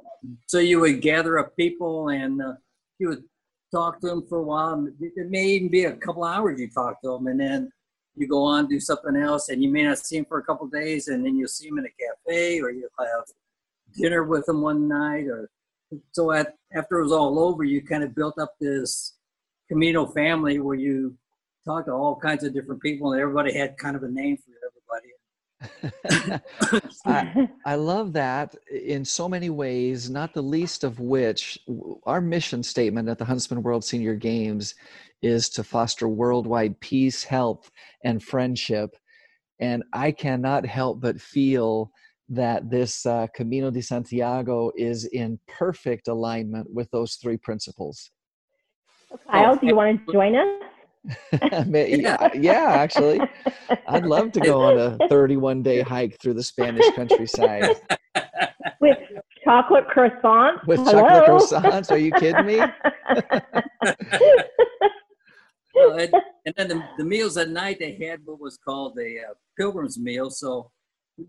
So 0.48 0.60
you 0.60 0.80
would 0.80 1.02
gather 1.02 1.38
up 1.40 1.56
people 1.56 2.10
and 2.10 2.42
uh, 2.42 2.54
you 3.00 3.10
would 3.10 3.24
talk 3.72 4.00
to 4.02 4.08
them 4.08 4.26
for 4.28 4.40
a 4.40 4.44
while. 4.44 4.88
It 5.00 5.30
may 5.30 5.46
even 5.46 5.70
be 5.70 5.86
a 5.86 5.94
couple 5.94 6.24
hours 6.24 6.60
you 6.60 6.70
talk 6.70 7.02
to 7.02 7.10
them, 7.12 7.28
and 7.28 7.40
then 7.40 7.72
you 8.16 8.28
go 8.28 8.44
on 8.44 8.68
do 8.68 8.80
something 8.80 9.16
else, 9.16 9.50
and 9.50 9.64
you 9.64 9.70
may 9.70 9.84
not 9.84 9.98
see 10.00 10.18
them 10.18 10.26
for 10.26 10.40
a 10.40 10.44
couple 10.44 10.68
days, 10.68 11.08
and 11.08 11.26
then 11.26 11.38
you'll 11.38 11.48
see 11.48 11.70
them 11.70 11.80
in 11.80 11.86
a 11.86 11.90
cafe, 11.90 12.60
or 12.60 12.72
you'll 12.72 12.90
have 13.00 13.26
dinner 13.98 14.24
with 14.24 14.46
them 14.46 14.62
one 14.62 14.88
night, 14.88 15.28
or 15.28 15.50
so. 16.12 16.32
At 16.32 16.56
after 16.74 17.00
it 17.00 17.04
was 17.04 17.12
all 17.12 17.40
over, 17.40 17.64
you 17.64 17.82
kind 17.82 18.04
of 18.04 18.14
built 18.16 18.38
up 18.38 18.54
this 18.60 19.16
Camino 19.70 20.06
family 20.06 20.60
where 20.60 20.76
you 20.76 21.18
talked 21.64 21.88
to 21.88 21.94
all 21.94 22.16
kinds 22.16 22.44
of 22.44 22.54
different 22.54 22.82
people, 22.82 23.14
and 23.14 23.22
everybody 23.22 23.58
had 23.58 23.78
kind 23.78 23.96
of 23.96 24.04
a 24.04 24.10
name 24.10 24.38
for 24.38 24.52
everybody. 24.52 24.61
I, 27.06 27.50
I, 27.65 27.76
love 27.76 28.13
that 28.13 28.56
in 28.71 29.06
so 29.06 29.30
many 29.30 29.50
ways, 29.50 30.10
not 30.10 30.34
the 30.34 30.41
least 30.41 30.84
of 30.84 31.00
which 31.00 31.60
our 32.06 32.21
mission 32.21 32.63
statement 32.63 33.10
at 33.10 33.17
the 33.17 33.26
Huntsman 33.26 33.62
World 33.62 33.84
Senior 33.84 34.15
Games 34.15 34.76
is 35.21 35.50
to 35.50 35.63
foster 35.63 36.08
worldwide 36.08 36.80
peace, 36.80 37.24
health, 37.24 37.69
and 38.04 38.24
friendship. 38.24 38.95
And 39.60 39.84
I 39.93 40.12
cannot 40.12 40.65
help 40.65 41.02
but 41.02 41.21
feel 41.21 41.91
that 42.30 42.69
this 42.69 43.06
uh, 43.06 43.28
Camino 43.36 43.69
de 43.69 43.82
Santiago 43.82 44.71
is 44.76 45.06
in 45.06 45.38
perfect 45.47 46.08
alignment 46.08 46.74
with 46.74 46.89
those 46.91 47.15
three 47.15 47.38
principles. 47.38 48.12
Kyle, 49.30 49.58
do 49.58 49.67
you 49.67 49.76
want 49.76 50.06
to 50.08 50.13
join 50.13 50.36
us? 50.36 50.71
yeah. 51.32 52.30
yeah, 52.36 52.68
actually, 52.70 53.20
I'd 53.88 54.06
love 54.06 54.32
to 54.34 54.40
go 54.40 54.62
on 54.62 54.78
a 54.78 55.08
31 55.10 55.64
day 55.64 55.82
hike 55.82 56.20
through 56.20 56.36
the 56.36 56.44
Spanish 56.44 56.86
countryside 56.96 57.76
with 58.80 58.98
chocolate 59.44 59.86
croissants. 59.96 60.66
With 60.68 60.80
Hello? 60.80 60.92
chocolate 60.92 61.30
croissants? 61.30 61.92
Are 61.92 61.98
you 61.98 62.12
kidding 62.12 62.46
me? 62.46 62.58
well, 65.74 65.98
and, 65.98 66.14
and, 66.46 66.56
then 66.56 66.68
the, 66.68 66.84
the, 66.98 67.04
meals 67.04 67.38
at 67.38 67.50
night 67.50 67.80
they 67.80 67.94
had 67.96 68.20
what 68.26 68.40
was 68.40 68.58
called 68.58 68.98
a 69.00 69.18
uh, 69.20 69.34
pilgrim's 69.58 69.98
meal. 70.00 70.30
So 70.30 70.70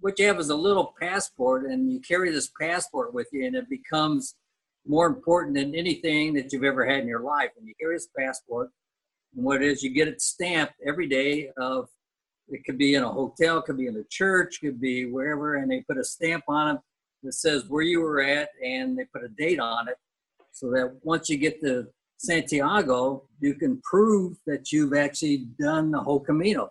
what 0.01 0.19
you 0.19 0.27
have 0.27 0.39
is 0.39 0.51
a 0.51 0.57
little 0.57 0.95
passport, 1.01 1.65
and 1.65 1.91
you 1.91 2.01
carry 2.01 2.31
this 2.31 2.51
passport 2.61 3.15
with 3.15 3.29
you, 3.33 3.47
and 3.47 3.57
it 3.57 3.69
becomes 3.71 4.35
more 4.87 5.07
important 5.07 5.55
than 5.55 5.75
anything 5.75 6.35
that 6.35 6.53
you've 6.53 6.65
ever 6.65 6.85
had 6.85 7.01
in 7.01 7.09
your 7.09 7.23
life. 7.23 7.51
And 7.57 7.67
you 7.67 7.75
carry 7.81 7.97
this 7.97 8.09
passport 8.19 8.71
and 9.35 9.45
what 9.45 9.63
it 9.63 9.69
is, 9.69 9.83
you 9.83 9.91
get 9.91 10.09
it 10.09 10.21
stamped 10.21 10.75
every 10.87 11.09
day 11.09 11.51
of, 11.57 11.89
it 12.49 12.65
could 12.65 12.79
be 12.79 12.95
in 12.95 13.03
a 13.03 13.09
hotel, 13.09 13.63
could 13.63 13.79
be 13.79 13.87
in 13.87 13.97
a 13.97 14.05
church, 14.11 14.59
could 14.61 14.81
be 14.81 15.07
wherever, 15.07 15.57
and 15.57 15.71
they 15.71 15.83
put 15.83 15.99
a 15.99 16.05
stamp 16.05 16.45
on 16.49 16.77
it 16.77 16.81
that 17.23 17.33
says 17.33 17.65
where 17.69 17.83
you 17.83 18.01
were 18.01 18.21
at, 18.21 18.49
and 18.65 18.99
they 18.99 19.05
put 19.15 19.25
a 19.25 19.29
date 19.29 19.61
on 19.61 19.89
it, 19.89 19.97
so 20.51 20.71
that 20.71 20.99
once 21.03 21.29
you 21.29 21.37
get 21.37 21.61
to 21.63 21.87
Santiago, 22.19 23.25
you 23.41 23.55
can 23.55 23.81
prove 23.83 24.37
that 24.47 24.71
you've 24.71 24.95
actually 24.95 25.47
done 25.59 25.91
the 25.91 26.01
whole 26.01 26.21
Camino. 26.21 26.71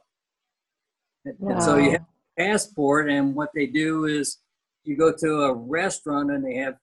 Wow. 1.26 1.54
And 1.54 1.64
so 1.64 1.78
you 1.78 1.92
have 1.92 2.02
a 2.02 2.42
passport, 2.42 3.10
and 3.10 3.34
what 3.34 3.50
they 3.56 3.66
do 3.66 4.06
is 4.06 4.38
you 4.84 4.96
go 4.98 5.14
to 5.16 5.44
a 5.44 5.54
restaurant 5.54 6.32
and 6.32 6.44
they 6.44 6.56
have 6.56 6.76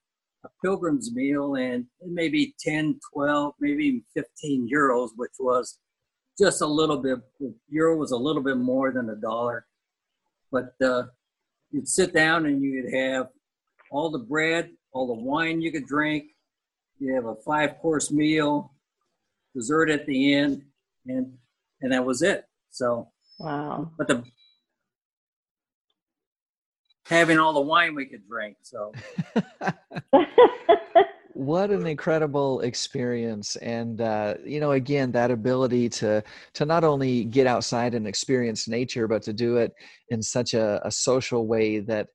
a 0.44 0.48
pilgrim's 0.64 1.12
meal 1.14 1.56
and 1.56 1.86
maybe 2.04 2.54
10, 2.60 3.00
12, 3.12 3.54
maybe 3.60 4.04
15 4.14 4.68
euros, 4.72 5.08
which 5.16 5.32
was 5.38 5.78
just 6.38 6.62
a 6.62 6.66
little 6.66 6.98
bit. 6.98 7.18
The 7.40 7.54
euro 7.68 7.96
was 7.96 8.12
a 8.12 8.16
little 8.16 8.42
bit 8.42 8.56
more 8.56 8.92
than 8.92 9.10
a 9.10 9.16
dollar, 9.16 9.66
but 10.52 10.74
uh, 10.82 11.04
you'd 11.70 11.88
sit 11.88 12.12
down 12.14 12.46
and 12.46 12.62
you'd 12.62 12.94
have 12.94 13.28
all 13.90 14.10
the 14.10 14.18
bread, 14.20 14.70
all 14.92 15.06
the 15.06 15.22
wine 15.22 15.60
you 15.60 15.72
could 15.72 15.86
drink. 15.86 16.24
You 17.00 17.14
have 17.14 17.26
a 17.26 17.34
five 17.36 17.78
course 17.78 18.10
meal, 18.10 18.72
dessert 19.54 19.90
at 19.90 20.06
the 20.06 20.34
end, 20.34 20.62
and 21.06 21.32
and 21.80 21.92
that 21.92 22.04
was 22.04 22.22
it. 22.22 22.44
So, 22.70 23.08
Wow. 23.38 23.92
but 23.96 24.08
the 24.08 24.24
having 27.08 27.38
all 27.38 27.52
the 27.52 27.60
wine 27.60 27.94
we 27.94 28.06
could 28.06 28.26
drink. 28.28 28.56
So 28.62 28.94
what 31.38 31.70
an 31.70 31.86
incredible 31.86 32.60
experience 32.62 33.54
and 33.56 34.00
uh, 34.00 34.34
you 34.44 34.58
know 34.58 34.72
again 34.72 35.12
that 35.12 35.30
ability 35.30 35.88
to 35.88 36.22
to 36.52 36.66
not 36.66 36.82
only 36.82 37.24
get 37.24 37.46
outside 37.46 37.94
and 37.94 38.08
experience 38.08 38.66
nature 38.66 39.06
but 39.06 39.22
to 39.22 39.32
do 39.32 39.56
it 39.56 39.72
in 40.08 40.20
such 40.20 40.54
a, 40.54 40.80
a 40.84 40.90
social 40.90 41.46
way 41.46 41.78
that 41.78 42.08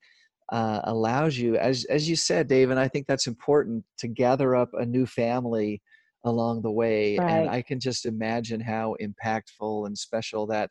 uh, 0.51 0.81
allows 0.83 1.37
you 1.37 1.55
as 1.55 1.85
as 1.85 2.09
you 2.09 2.17
said 2.17 2.49
dave 2.49 2.69
and 2.69 2.79
i 2.79 2.87
think 2.87 3.07
that's 3.07 3.27
important 3.27 3.81
to 3.97 4.09
gather 4.09 4.57
up 4.57 4.69
a 4.73 4.85
new 4.85 5.05
family 5.05 5.81
along 6.25 6.61
the 6.61 6.71
way 6.71 7.21
and 7.25 7.47
i 7.47 7.61
can 7.61 7.79
just 7.79 8.05
imagine 8.05 8.59
how 8.59 8.93
impactful 9.01 9.87
and 9.87 9.97
special 9.97 10.45
that 10.45 10.69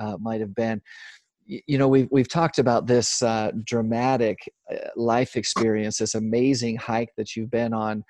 uh, 0.00 0.16
might 0.18 0.40
have 0.40 0.54
been 0.54 0.80
Y- 0.80 1.21
you 1.46 1.78
know 1.78 1.88
we've, 1.88 2.08
we've 2.10 2.28
talked 2.28 2.58
about 2.58 2.86
this 2.86 3.22
uh, 3.22 3.50
dramatic 3.64 4.38
uh, 4.70 4.76
life 4.96 5.36
experience 5.36 5.98
this 5.98 6.14
amazing 6.14 6.76
hike 6.76 7.10
that 7.16 7.36
you've 7.36 7.50
been 7.50 7.72
on. 7.72 8.04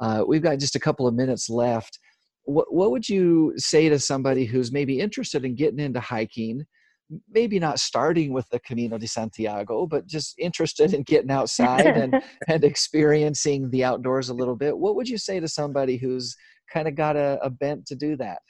Uh, 0.00 0.24
we've 0.26 0.42
got 0.42 0.58
just 0.58 0.76
a 0.76 0.80
couple 0.80 1.06
of 1.06 1.14
minutes 1.14 1.50
left. 1.50 1.98
What, 2.44 2.72
what 2.72 2.90
would 2.90 3.08
you 3.08 3.52
say 3.56 3.88
to 3.88 3.98
somebody 3.98 4.44
who's 4.44 4.72
maybe 4.72 5.00
interested 5.00 5.44
in 5.44 5.54
getting 5.54 5.80
into 5.80 6.00
hiking? 6.00 6.64
Maybe 7.30 7.58
not 7.58 7.78
starting 7.78 8.32
with 8.32 8.48
the 8.50 8.60
camino 8.60 8.98
de 8.98 9.08
santiago 9.08 9.86
but 9.86 10.06
just 10.06 10.34
interested 10.38 10.94
in 10.94 11.02
getting 11.02 11.30
outside 11.30 11.86
and, 11.86 12.22
and 12.48 12.64
experiencing 12.64 13.70
the 13.70 13.84
outdoors 13.84 14.28
a 14.28 14.34
little 14.34 14.56
bit. 14.56 14.76
What 14.76 14.94
would 14.94 15.08
you 15.08 15.18
say 15.18 15.40
to 15.40 15.48
somebody 15.48 15.96
who's 15.96 16.36
kind 16.72 16.86
of 16.86 16.94
got 16.94 17.16
a, 17.16 17.38
a 17.42 17.50
bent 17.50 17.86
to 17.86 17.96
do 17.96 18.16
that 18.16 18.40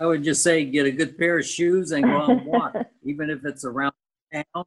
I 0.00 0.06
would 0.06 0.22
just 0.24 0.42
say 0.42 0.64
get 0.64 0.86
a 0.86 0.90
good 0.90 1.16
pair 1.18 1.38
of 1.38 1.46
shoes 1.46 1.92
and 1.92 2.04
go 2.04 2.16
out 2.16 2.30
and 2.30 2.46
walk, 2.46 2.74
even 3.04 3.30
if 3.30 3.44
it's 3.44 3.64
around 3.64 3.92
town, 4.32 4.64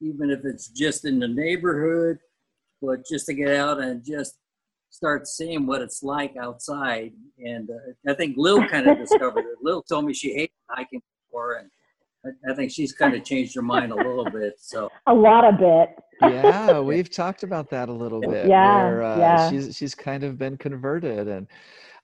even 0.00 0.30
if 0.30 0.40
it's 0.44 0.68
just 0.68 1.04
in 1.04 1.18
the 1.18 1.28
neighborhood, 1.28 2.18
but 2.82 3.00
just 3.10 3.26
to 3.26 3.34
get 3.34 3.54
out 3.54 3.80
and 3.80 4.04
just 4.04 4.38
start 4.90 5.26
seeing 5.26 5.66
what 5.66 5.82
it's 5.82 6.02
like 6.02 6.36
outside. 6.36 7.12
And 7.38 7.70
uh, 7.70 8.10
I 8.10 8.14
think 8.14 8.36
Lil 8.36 8.66
kind 8.68 8.88
of 8.88 8.98
discovered 8.98 9.40
it. 9.40 9.58
Lil 9.62 9.82
told 9.82 10.04
me 10.04 10.14
she 10.14 10.32
hated 10.32 10.50
hiking 10.68 11.02
before, 11.28 11.54
and 11.54 11.70
I, 12.24 12.52
I 12.52 12.54
think 12.54 12.70
she's 12.70 12.92
kind 12.92 13.14
of 13.14 13.24
changed 13.24 13.54
her 13.54 13.62
mind 13.62 13.92
a 13.92 13.96
little 13.96 14.28
bit. 14.30 14.54
So 14.58 14.90
a 15.06 15.14
lot 15.14 15.44
of 15.44 15.60
it. 15.60 15.90
yeah 16.22 16.78
we've 16.80 17.10
talked 17.10 17.42
about 17.42 17.70
that 17.70 17.88
a 17.88 17.92
little 17.92 18.20
bit 18.20 18.46
Yeah, 18.48 18.84
where 18.84 19.02
uh, 19.02 19.18
yeah. 19.18 19.50
she's 19.50 19.76
she's 19.76 19.94
kind 19.94 20.24
of 20.24 20.38
been 20.38 20.56
converted 20.56 21.28
and 21.28 21.46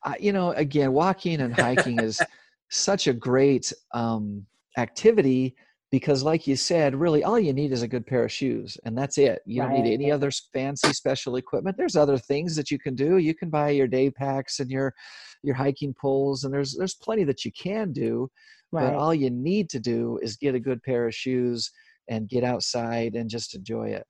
uh, 0.04 0.14
you 0.18 0.32
know 0.32 0.52
again 0.52 0.92
walking 0.92 1.40
and 1.40 1.54
hiking 1.54 2.00
is 2.00 2.20
such 2.70 3.06
a 3.06 3.12
great 3.12 3.72
um, 3.94 4.44
activity 4.78 5.54
because 5.90 6.22
like 6.22 6.46
you 6.46 6.56
said 6.56 6.94
really 6.94 7.22
all 7.22 7.38
you 7.38 7.52
need 7.52 7.70
is 7.70 7.82
a 7.82 7.88
good 7.88 8.06
pair 8.06 8.24
of 8.24 8.32
shoes 8.32 8.78
and 8.84 8.96
that's 8.96 9.18
it. 9.18 9.42
You 9.44 9.60
don't 9.60 9.74
need 9.74 9.92
any 9.92 10.10
other 10.10 10.30
fancy 10.52 10.92
special 10.94 11.36
equipment. 11.36 11.76
There's 11.76 11.96
other 11.96 12.16
things 12.16 12.56
that 12.56 12.70
you 12.70 12.78
can 12.78 12.94
do. 12.94 13.18
You 13.18 13.34
can 13.34 13.50
buy 13.50 13.70
your 13.70 13.86
day 13.86 14.10
packs 14.10 14.60
and 14.60 14.70
your 14.70 14.94
your 15.42 15.54
hiking 15.54 15.94
poles 16.00 16.44
and 16.44 16.54
there's 16.54 16.74
there's 16.76 16.94
plenty 16.94 17.24
that 17.24 17.44
you 17.44 17.52
can 17.52 17.92
do 17.92 18.30
but 18.72 18.94
all 18.94 19.14
you 19.14 19.28
need 19.30 19.68
to 19.68 19.78
do 19.78 20.18
is 20.22 20.36
get 20.36 20.54
a 20.54 20.60
good 20.60 20.82
pair 20.82 21.06
of 21.06 21.14
shoes 21.14 21.70
and 22.08 22.28
get 22.28 22.42
outside 22.42 23.14
and 23.14 23.28
just 23.28 23.54
enjoy 23.54 23.90
it. 23.90 24.06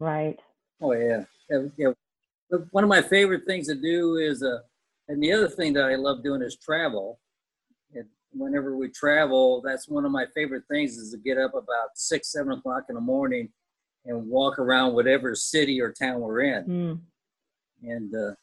Right. 0.00 0.40
Oh 0.80 0.92
yeah, 0.92 1.24
yeah. 1.50 1.92
Yeah. 2.52 2.58
But 2.58 2.72
One 2.72 2.84
of 2.84 2.88
my 2.88 3.02
favorite 3.02 3.44
things 3.46 3.66
to 3.68 3.74
do 3.74 4.16
is, 4.16 4.42
uh, 4.42 4.58
and 5.08 5.22
the 5.22 5.32
other 5.32 5.48
thing 5.48 5.72
that 5.74 5.84
I 5.84 5.96
love 5.96 6.22
doing 6.22 6.42
is 6.42 6.56
travel. 6.56 7.18
And 7.94 8.06
whenever 8.32 8.76
we 8.76 8.88
travel, 8.88 9.62
that's 9.64 9.88
one 9.88 10.04
of 10.04 10.12
my 10.12 10.26
favorite 10.34 10.64
things 10.70 10.96
is 10.96 11.10
to 11.12 11.18
get 11.18 11.38
up 11.38 11.54
about 11.54 11.90
six, 11.94 12.32
seven 12.32 12.52
o'clock 12.52 12.84
in 12.88 12.94
the 12.94 13.00
morning 13.00 13.48
and 14.04 14.28
walk 14.28 14.58
around 14.58 14.94
whatever 14.94 15.34
city 15.34 15.80
or 15.80 15.92
town 15.92 16.20
we're 16.20 16.40
in. 16.42 16.64
Mm. 16.64 17.00
And 17.84 18.14
uh, 18.14 18.34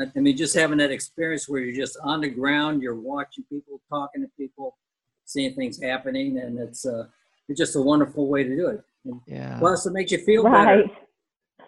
I 0.00 0.10
I 0.16 0.20
mean, 0.20 0.36
just 0.36 0.54
having 0.54 0.78
that 0.78 0.90
experience 0.90 1.48
where 1.48 1.60
you're 1.60 1.74
just 1.74 1.96
on 2.02 2.20
the 2.20 2.28
ground, 2.28 2.82
you're 2.82 2.94
watching 2.94 3.44
people, 3.50 3.80
talking 3.88 4.22
to 4.22 4.28
people, 4.36 4.76
seeing 5.24 5.54
things 5.54 5.82
happening, 5.82 6.38
and 6.38 6.58
it's 6.58 6.86
uh, 6.86 7.06
it's 7.48 7.58
just 7.58 7.76
a 7.76 7.80
wonderful 7.80 8.28
way 8.28 8.44
to 8.44 8.56
do 8.56 8.68
it. 8.68 8.82
And 9.04 9.20
yeah 9.26 9.58
plus, 9.58 9.86
it 9.86 9.92
makes 9.92 10.12
you 10.12 10.18
feel 10.18 10.44
better. 10.44 10.82
Right. 10.82 10.90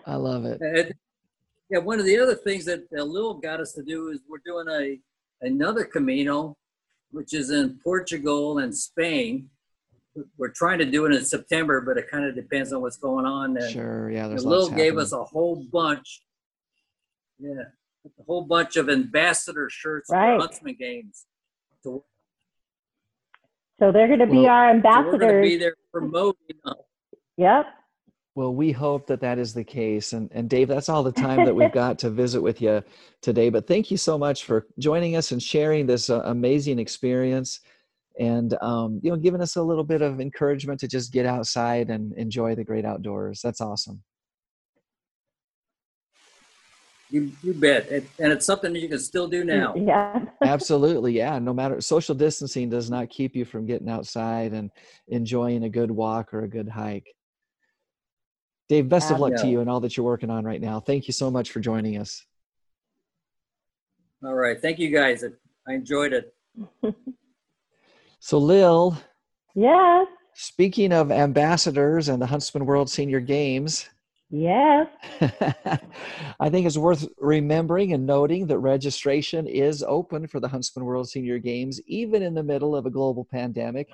i 0.06 0.14
love 0.14 0.44
it 0.44 0.60
And, 0.60 0.94
yeah, 1.70 1.78
one 1.78 1.98
of 2.00 2.06
the 2.06 2.18
other 2.18 2.34
things 2.34 2.64
that 2.66 2.90
Lil 2.92 3.34
got 3.34 3.60
us 3.60 3.72
to 3.74 3.82
do 3.82 4.08
is 4.08 4.20
we're 4.28 4.38
doing 4.44 4.66
a 4.68 4.98
another 5.46 5.84
Camino, 5.84 6.56
which 7.10 7.32
is 7.34 7.50
in 7.50 7.78
Portugal 7.82 8.58
and 8.58 8.74
Spain. 8.76 9.50
We're 10.36 10.48
trying 10.48 10.78
to 10.78 10.84
do 10.84 11.04
it 11.06 11.12
in 11.14 11.24
September, 11.24 11.80
but 11.80 11.96
it 11.96 12.10
kind 12.10 12.24
of 12.24 12.34
depends 12.34 12.72
on 12.72 12.80
what's 12.80 12.96
going 12.96 13.24
on. 13.26 13.56
And 13.56 13.70
sure 13.70 14.10
yeah 14.10 14.26
there's 14.28 14.44
Lil 14.44 14.68
gave 14.70 14.78
happening. 14.78 14.98
us 15.00 15.12
a 15.12 15.22
whole 15.24 15.56
bunch, 15.70 16.22
yeah, 17.38 17.52
a 18.18 18.22
whole 18.26 18.42
bunch 18.42 18.76
of 18.76 18.88
ambassador 18.88 19.68
shirts 19.70 20.10
Right. 20.10 20.36
for 20.36 20.40
Huntsman 20.40 20.74
games. 20.78 21.26
So, 21.82 22.04
So 23.78 23.92
they're 23.92 24.08
going 24.08 24.18
to 24.20 24.26
be 24.26 24.38
Well, 24.38 24.46
our 24.46 24.72
so 24.82 25.06
we're 25.06 25.18
going 25.18 25.36
to 25.36 25.42
be 25.42 25.56
there 25.56 25.76
promoting. 25.92 26.56
uh, 26.64 26.74
Yep. 27.36 27.66
Well, 28.38 28.54
we 28.54 28.70
hope 28.70 29.08
that 29.08 29.20
that 29.22 29.36
is 29.36 29.52
the 29.52 29.64
case. 29.64 30.12
And, 30.12 30.30
and 30.32 30.48
Dave, 30.48 30.68
that's 30.68 30.88
all 30.88 31.02
the 31.02 31.10
time 31.10 31.44
that 31.44 31.56
we've 31.56 31.72
got 31.84 31.98
to 31.98 32.08
visit 32.08 32.40
with 32.40 32.62
you 32.62 32.84
today. 33.20 33.50
But 33.50 33.66
thank 33.66 33.90
you 33.90 33.96
so 33.96 34.16
much 34.16 34.44
for 34.44 34.68
joining 34.78 35.16
us 35.16 35.32
and 35.32 35.42
sharing 35.42 35.86
this 35.86 36.08
uh, 36.08 36.20
amazing 36.24 36.78
experience 36.78 37.58
and, 38.16 38.56
um, 38.62 39.00
you 39.02 39.10
know, 39.10 39.16
giving 39.16 39.40
us 39.40 39.56
a 39.56 39.62
little 39.62 39.82
bit 39.82 40.02
of 40.02 40.20
encouragement 40.20 40.78
to 40.78 40.86
just 40.86 41.12
get 41.12 41.26
outside 41.26 41.90
and 41.90 42.12
enjoy 42.12 42.54
the 42.54 42.62
great 42.62 42.84
outdoors. 42.84 43.40
That's 43.42 43.60
awesome. 43.60 44.04
You, 47.10 47.32
you 47.42 47.54
bet, 47.54 47.88
and, 47.88 48.06
and 48.20 48.32
it's 48.32 48.46
something 48.46 48.72
that 48.72 48.78
you 48.78 48.88
can 48.88 49.00
still 49.00 49.26
do 49.26 49.42
now. 49.42 49.74
Yeah. 49.76 50.26
Absolutely. 50.44 51.12
Yeah. 51.14 51.40
No 51.40 51.52
matter 51.52 51.80
social 51.80 52.14
distancing 52.14 52.70
does 52.70 52.88
not 52.88 53.10
keep 53.10 53.34
you 53.34 53.44
from 53.44 53.66
getting 53.66 53.88
outside 53.88 54.52
and 54.52 54.70
enjoying 55.08 55.64
a 55.64 55.68
good 55.68 55.90
walk 55.90 56.32
or 56.32 56.44
a 56.44 56.48
good 56.48 56.68
hike. 56.68 57.16
Dave, 58.68 58.88
best 58.88 59.10
of 59.10 59.18
luck 59.18 59.34
to 59.36 59.46
you 59.46 59.60
and 59.60 59.70
all 59.70 59.80
that 59.80 59.96
you're 59.96 60.04
working 60.04 60.30
on 60.30 60.44
right 60.44 60.60
now. 60.60 60.78
Thank 60.78 61.06
you 61.08 61.12
so 61.12 61.30
much 61.30 61.50
for 61.50 61.60
joining 61.60 61.98
us. 61.98 62.24
All 64.22 64.34
right, 64.34 64.60
thank 64.60 64.78
you 64.78 64.90
guys. 64.90 65.24
I 65.66 65.72
enjoyed 65.72 66.12
it. 66.12 66.34
So, 68.20 68.38
Lil, 68.38 68.98
Yes. 69.54 70.06
Speaking 70.34 70.92
of 70.92 71.10
ambassadors 71.10 72.08
and 72.08 72.22
the 72.22 72.26
Huntsman 72.26 72.64
World 72.64 72.88
Senior 72.88 73.18
Games, 73.18 73.88
Yes. 74.30 74.88
I 76.40 76.50
think 76.50 76.66
it's 76.66 76.76
worth 76.76 77.08
remembering 77.18 77.94
and 77.94 78.06
noting 78.06 78.46
that 78.48 78.58
registration 78.58 79.46
is 79.46 79.82
open 79.82 80.26
for 80.26 80.38
the 80.38 80.48
Huntsman 80.48 80.84
World 80.84 81.08
Senior 81.08 81.38
Games, 81.38 81.80
even 81.86 82.22
in 82.22 82.34
the 82.34 82.42
middle 82.42 82.76
of 82.76 82.84
a 82.84 82.90
global 82.90 83.26
pandemic. 83.30 83.88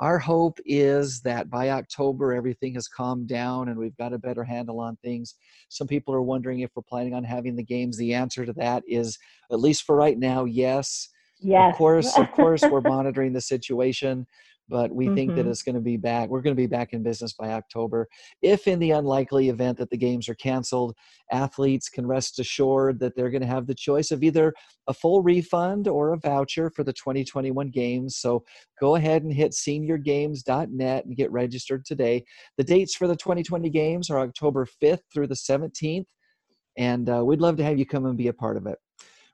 Our 0.00 0.18
hope 0.18 0.58
is 0.64 1.20
that 1.22 1.50
by 1.50 1.70
October, 1.70 2.32
everything 2.32 2.74
has 2.74 2.86
calmed 2.86 3.28
down 3.28 3.68
and 3.68 3.78
we've 3.78 3.96
got 3.96 4.12
a 4.12 4.18
better 4.18 4.44
handle 4.44 4.78
on 4.78 4.96
things. 5.02 5.34
Some 5.70 5.88
people 5.88 6.14
are 6.14 6.22
wondering 6.22 6.60
if 6.60 6.70
we're 6.76 6.82
planning 6.82 7.14
on 7.14 7.24
having 7.24 7.56
the 7.56 7.64
games. 7.64 7.96
The 7.96 8.14
answer 8.14 8.44
to 8.46 8.52
that 8.54 8.84
is, 8.86 9.18
at 9.50 9.58
least 9.58 9.82
for 9.82 9.96
right 9.96 10.18
now, 10.18 10.44
yes. 10.44 11.08
Yes. 11.40 11.72
Of 11.72 11.78
course, 11.78 12.18
of 12.18 12.30
course, 12.32 12.62
we're 12.62 12.80
monitoring 12.82 13.32
the 13.32 13.40
situation, 13.40 14.26
but 14.68 14.94
we 14.94 15.08
think 15.08 15.34
that 15.34 15.46
Mhm. 15.46 15.50
it's 15.50 15.62
going 15.62 15.74
to 15.74 15.80
be 15.80 15.96
back. 15.96 16.28
We're 16.28 16.42
going 16.42 16.54
to 16.54 16.60
be 16.62 16.66
back 16.66 16.92
in 16.92 17.02
business 17.02 17.32
by 17.32 17.52
October. 17.52 18.08
If 18.42 18.68
in 18.68 18.78
the 18.78 18.90
unlikely 18.90 19.48
event 19.48 19.78
that 19.78 19.90
the 19.90 19.96
games 19.96 20.28
are 20.28 20.34
canceled, 20.34 20.94
athletes 21.30 21.88
can 21.88 22.06
rest 22.06 22.38
assured 22.38 23.00
that 23.00 23.16
they're 23.16 23.30
going 23.30 23.42
to 23.42 23.46
have 23.46 23.66
the 23.66 23.74
choice 23.74 24.10
of 24.10 24.22
either 24.22 24.52
a 24.86 24.94
full 24.94 25.22
refund 25.22 25.88
or 25.88 26.12
a 26.12 26.18
voucher 26.18 26.70
for 26.70 26.84
the 26.84 26.92
2021 26.92 27.70
games. 27.70 28.16
So 28.16 28.44
go 28.80 28.96
ahead 28.96 29.22
and 29.22 29.32
hit 29.32 29.52
seniorgames.net 29.52 31.04
and 31.04 31.16
get 31.16 31.32
registered 31.32 31.84
today. 31.84 32.24
The 32.56 32.64
dates 32.64 32.94
for 32.94 33.06
the 33.06 33.16
2020 33.16 33.70
games 33.70 34.10
are 34.10 34.18
October 34.20 34.66
5th 34.66 35.02
through 35.12 35.28
the 35.28 35.34
17th, 35.34 36.06
and 36.76 37.08
uh, 37.08 37.24
we'd 37.24 37.40
love 37.40 37.56
to 37.56 37.64
have 37.64 37.78
you 37.78 37.86
come 37.86 38.06
and 38.06 38.16
be 38.16 38.28
a 38.28 38.32
part 38.32 38.56
of 38.56 38.66
it. 38.66 38.78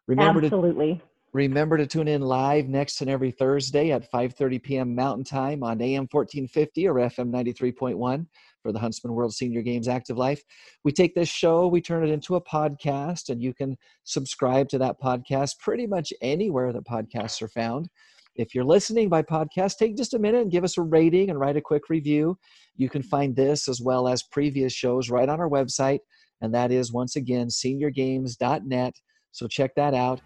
Remember 0.07 0.41
to 0.41 0.47
Absolutely. 0.47 1.03
Remember 1.35 1.77
to 1.77 1.85
tune 1.85 2.07
in 2.07 2.21
live 2.21 2.69
next 2.69 3.01
and 3.01 3.11
every 3.11 3.33
Thursday 3.33 3.91
at 3.91 4.09
5:30 4.13 4.63
p.m. 4.63 4.95
Mountain 4.95 5.25
Time 5.25 5.65
on 5.65 5.83
AM 5.83 6.07
1450 6.09 6.87
or 6.87 6.95
FM 6.95 7.33
93.1 7.33 8.25
for 8.63 8.71
the 8.71 8.79
Huntsman 8.79 9.15
World 9.15 9.35
Senior 9.35 9.63
Games 9.63 9.89
Active 9.89 10.17
Life. 10.17 10.45
We 10.85 10.93
take 10.93 11.13
this 11.13 11.29
show, 11.29 11.67
we 11.67 11.81
turn 11.81 12.07
it 12.07 12.13
into 12.13 12.37
a 12.37 12.41
podcast, 12.41 13.31
and 13.31 13.43
you 13.43 13.53
can 13.53 13.77
subscribe 14.05 14.69
to 14.69 14.79
that 14.79 15.01
podcast 15.01 15.59
pretty 15.59 15.89
much 15.89 16.13
anywhere 16.23 16.73
that 16.73 16.87
podcasts 16.87 17.43
are 17.43 17.49
found. 17.49 17.89
If 18.37 18.55
you're 18.55 18.63
listening 18.63 19.09
by 19.09 19.23
podcast, 19.23 19.77
take 19.77 19.97
just 19.97 20.15
a 20.15 20.21
minute 20.21 20.43
and 20.43 20.53
give 20.53 20.63
us 20.63 20.79
a 20.79 20.83
rating 20.83 21.31
and 21.31 21.41
write 21.41 21.57
a 21.57 21.61
quick 21.61 21.89
review. 21.89 22.39
You 22.77 22.89
can 22.89 23.03
find 23.03 23.35
this 23.35 23.67
as 23.67 23.81
well 23.81 24.07
as 24.07 24.23
previous 24.23 24.73
shows 24.73 25.11
right 25.11 25.29
on 25.29 25.41
our 25.41 25.51
website, 25.51 25.99
and 26.41 26.55
that 26.55 26.71
is 26.71 26.93
once 26.93 27.17
again 27.17 27.49
seniorgames.net. 27.49 28.95
So 29.33 29.49
check 29.49 29.75
that 29.75 29.95
out. 29.95 30.21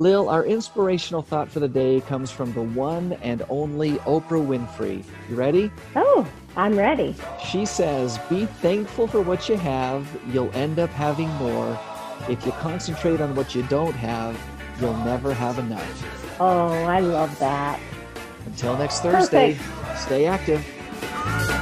Lil, 0.00 0.30
our 0.30 0.46
inspirational 0.46 1.20
thought 1.20 1.50
for 1.50 1.60
the 1.60 1.68
day 1.68 2.00
comes 2.00 2.30
from 2.30 2.54
the 2.54 2.62
one 2.62 3.12
and 3.20 3.44
only 3.50 3.96
Oprah 3.98 4.44
Winfrey. 4.44 5.04
You 5.28 5.36
ready? 5.36 5.70
Oh, 5.94 6.26
I'm 6.56 6.74
ready. 6.74 7.14
She 7.46 7.66
says, 7.66 8.18
Be 8.30 8.46
thankful 8.46 9.06
for 9.06 9.20
what 9.20 9.46
you 9.50 9.56
have, 9.58 10.08
you'll 10.32 10.50
end 10.54 10.78
up 10.78 10.88
having 10.88 11.28
more. 11.34 11.78
If 12.30 12.46
you 12.46 12.52
concentrate 12.52 13.20
on 13.20 13.34
what 13.36 13.54
you 13.54 13.62
don't 13.64 13.92
have, 13.92 14.40
you'll 14.80 14.96
never 15.04 15.34
have 15.34 15.58
enough. 15.58 16.40
Oh, 16.40 16.68
I 16.84 17.00
love 17.00 17.38
that. 17.38 17.78
Until 18.46 18.78
next 18.78 19.00
Thursday, 19.00 19.58
Perfect. 19.58 19.98
stay 20.00 20.24
active. 20.24 21.59